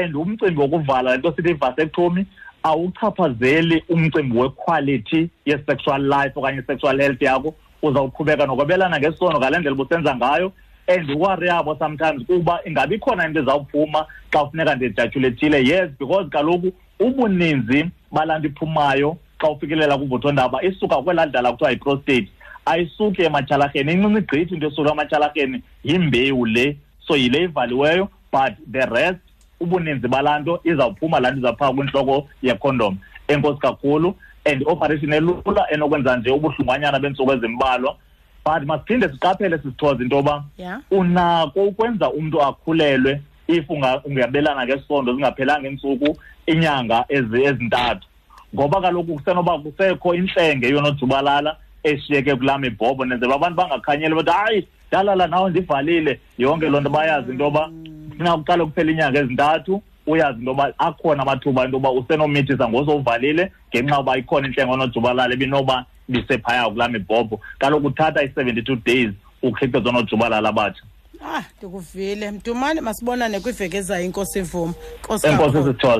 And 0.00 0.14
umcimbi 0.16 0.60
wokuvala 0.60 1.10
le 1.12 1.18
nto 1.18 1.32
sithi 1.36 1.50
i-vasectomy 1.50 2.26
awuchaphazeli 2.62 3.82
umcimbi 3.88 4.38
wequality 4.38 5.28
ye-sexual 5.46 6.02
life 6.02 6.32
okanye 6.36 6.58
i-sexual 6.58 7.00
health 7.00 7.22
yakho. 7.22 7.54
Uzawuqhubeka 7.82 8.46
nokwabelana 8.46 8.98
ngesono 9.00 9.38
ngale 9.38 9.58
ndlela 9.58 9.74
ubusenza 9.74 10.16
ngayo 10.16 10.52
and 10.88 11.11
iwari 11.11 11.49
yabo 11.49 11.77
sometimes 11.79 12.27
kuba 12.27 12.61
ingabi 12.64 12.99
khona 12.99 13.27
into 13.27 13.40
ezawuphuma 13.40 14.07
xa 14.31 14.44
kufuneka 14.44 14.75
ndijatyulethile 14.75 15.64
yes 15.64 15.90
because 15.99 16.29
kaloku 16.31 16.73
ubuninzi 17.01 17.90
balaa 18.12 18.38
nto 18.38 18.49
iphumayo 18.49 19.16
xa 19.38 19.51
ufikelela 19.51 19.99
kuvuthondaba 19.99 20.62
isuka 20.62 21.03
kwelaa 21.03 21.27
dlala 21.27 21.53
kuthiwa 21.53 21.70
yi-prostate 21.70 22.29
ayisuki 22.66 23.23
ematyhalarheni 23.23 23.92
incinci 23.92 24.20
gqithi 24.20 24.55
into 24.55 24.66
esuka 24.66 24.90
ematyhalarheni 24.92 25.62
yimbewu 25.85 26.47
le 26.47 26.77
so 27.07 27.16
yile 27.16 27.42
ivaliweyo 27.42 28.09
but 28.33 28.53
the 28.73 28.87
rest 28.87 29.20
ubuninzi 29.61 30.09
balaa 30.09 30.38
nto 30.38 30.61
izawuphuma 30.64 31.20
laa 31.20 31.31
nto 31.31 31.38
izawuphaa 31.38 31.73
kwintloko 31.73 32.29
yekhondom 32.42 32.97
enkosi 33.29 33.61
kakhulu 33.61 34.14
and 34.44 34.62
i-operation 34.62 35.12
elula 35.12 35.70
enokwenza 35.70 36.16
nje 36.16 36.31
ubuhlungwanyana 36.31 36.99
beentsuku 36.99 37.33
ezimbalwa 37.33 37.97
but 38.44 38.62
masiphinde 38.66 39.09
siqaphele 39.09 39.59
sisithoze 39.59 40.02
into 40.02 40.16
yoba 40.16 40.44
ya. 40.59 40.80
unako 40.90 41.64
ukwenza 41.64 42.11
umntu 42.11 42.42
akhulelwe 42.42 43.20
if 43.48 43.68
unga- 43.70 44.00
ungabelana 44.04 44.66
ngesondo 44.66 45.14
zingaphelanga 45.14 45.68
iintsuku 45.68 46.16
inyanga 46.46 47.04
ezi- 47.09 47.44
ezintathu. 47.44 48.07
Ngoba 48.54 48.80
kaloku 48.80 49.14
kusenoba 49.14 49.59
kusekho 49.59 50.14
intlenge 50.14 50.68
yonojubalala 50.68 51.57
eshiyeke 51.83 52.35
kulaa 52.37 52.59
mibhobho 52.59 53.04
nenzela 53.04 53.35
abantu 53.35 53.57
bangakhanyeli 53.57 54.14
bathi 54.14 54.30
hayi 54.30 54.66
ndalala 54.88 55.26
nawe 55.26 55.50
ndivalile. 55.50 56.20
Yonke 56.38 56.68
loo 56.68 56.80
nto 56.80 56.90
bayazi 56.90 57.30
into 57.33 57.44
yoba 57.44 57.70
funeka 58.16 58.37
kuqale 58.37 58.64
kuphela 58.64 58.90
iinyanga 58.90 59.18
ezintathu 59.20 59.83
uyazi 60.07 60.38
into 60.38 60.50
yoba 60.50 60.72
akhona 60.78 61.22
amathuba 61.22 61.64
into 61.64 61.76
yoba 61.76 61.90
usenomithisa 61.90 62.68
ngosowuvalile 62.68 63.52
ngenxa 63.74 63.96
yoba 63.96 64.18
ikhona 64.18 64.46
intlenge 64.48 64.72
onojubalala 64.72 65.35
ebinoba 65.35 65.85
ibisephaya 66.08 66.70
kulaa 66.70 66.88
mibhobho. 66.88 67.40
Kaloku 67.58 67.86
uthatha 67.86 68.22
i-seventy-two 68.22 68.76
days 68.76 69.10
ukhiqiza 69.42 69.88
oonojubalala 69.88 70.48
abatsha 70.48 70.82
ah 71.26 71.42
ndikuvile. 71.58 72.30
Mntumane 72.30 72.80
masibonane 72.80 73.40
kwiveki 73.40 73.76
ezayo 73.76 74.04
inkosi 74.04 74.38
ivuma 74.38 74.74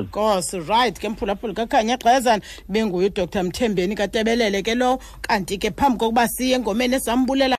Nkosi 0.01 0.59
right 0.59 0.99
ke 0.99 1.09
mphulaphula 1.09 1.53
kakhanya 1.53 1.97
xhayazana 1.97 2.41
benguye 2.69 3.07
udr. 3.07 3.43
Mthembeni 3.43 3.95
katebelele 3.95 4.61
ke 4.61 4.75
lowo 4.75 4.99
kanti 5.21 5.57
ke 5.57 5.71
phambi 5.71 5.97
kokuba 5.99 6.27
siye 6.27 6.55
engomeni 6.55 6.95
esambulela 6.95 7.53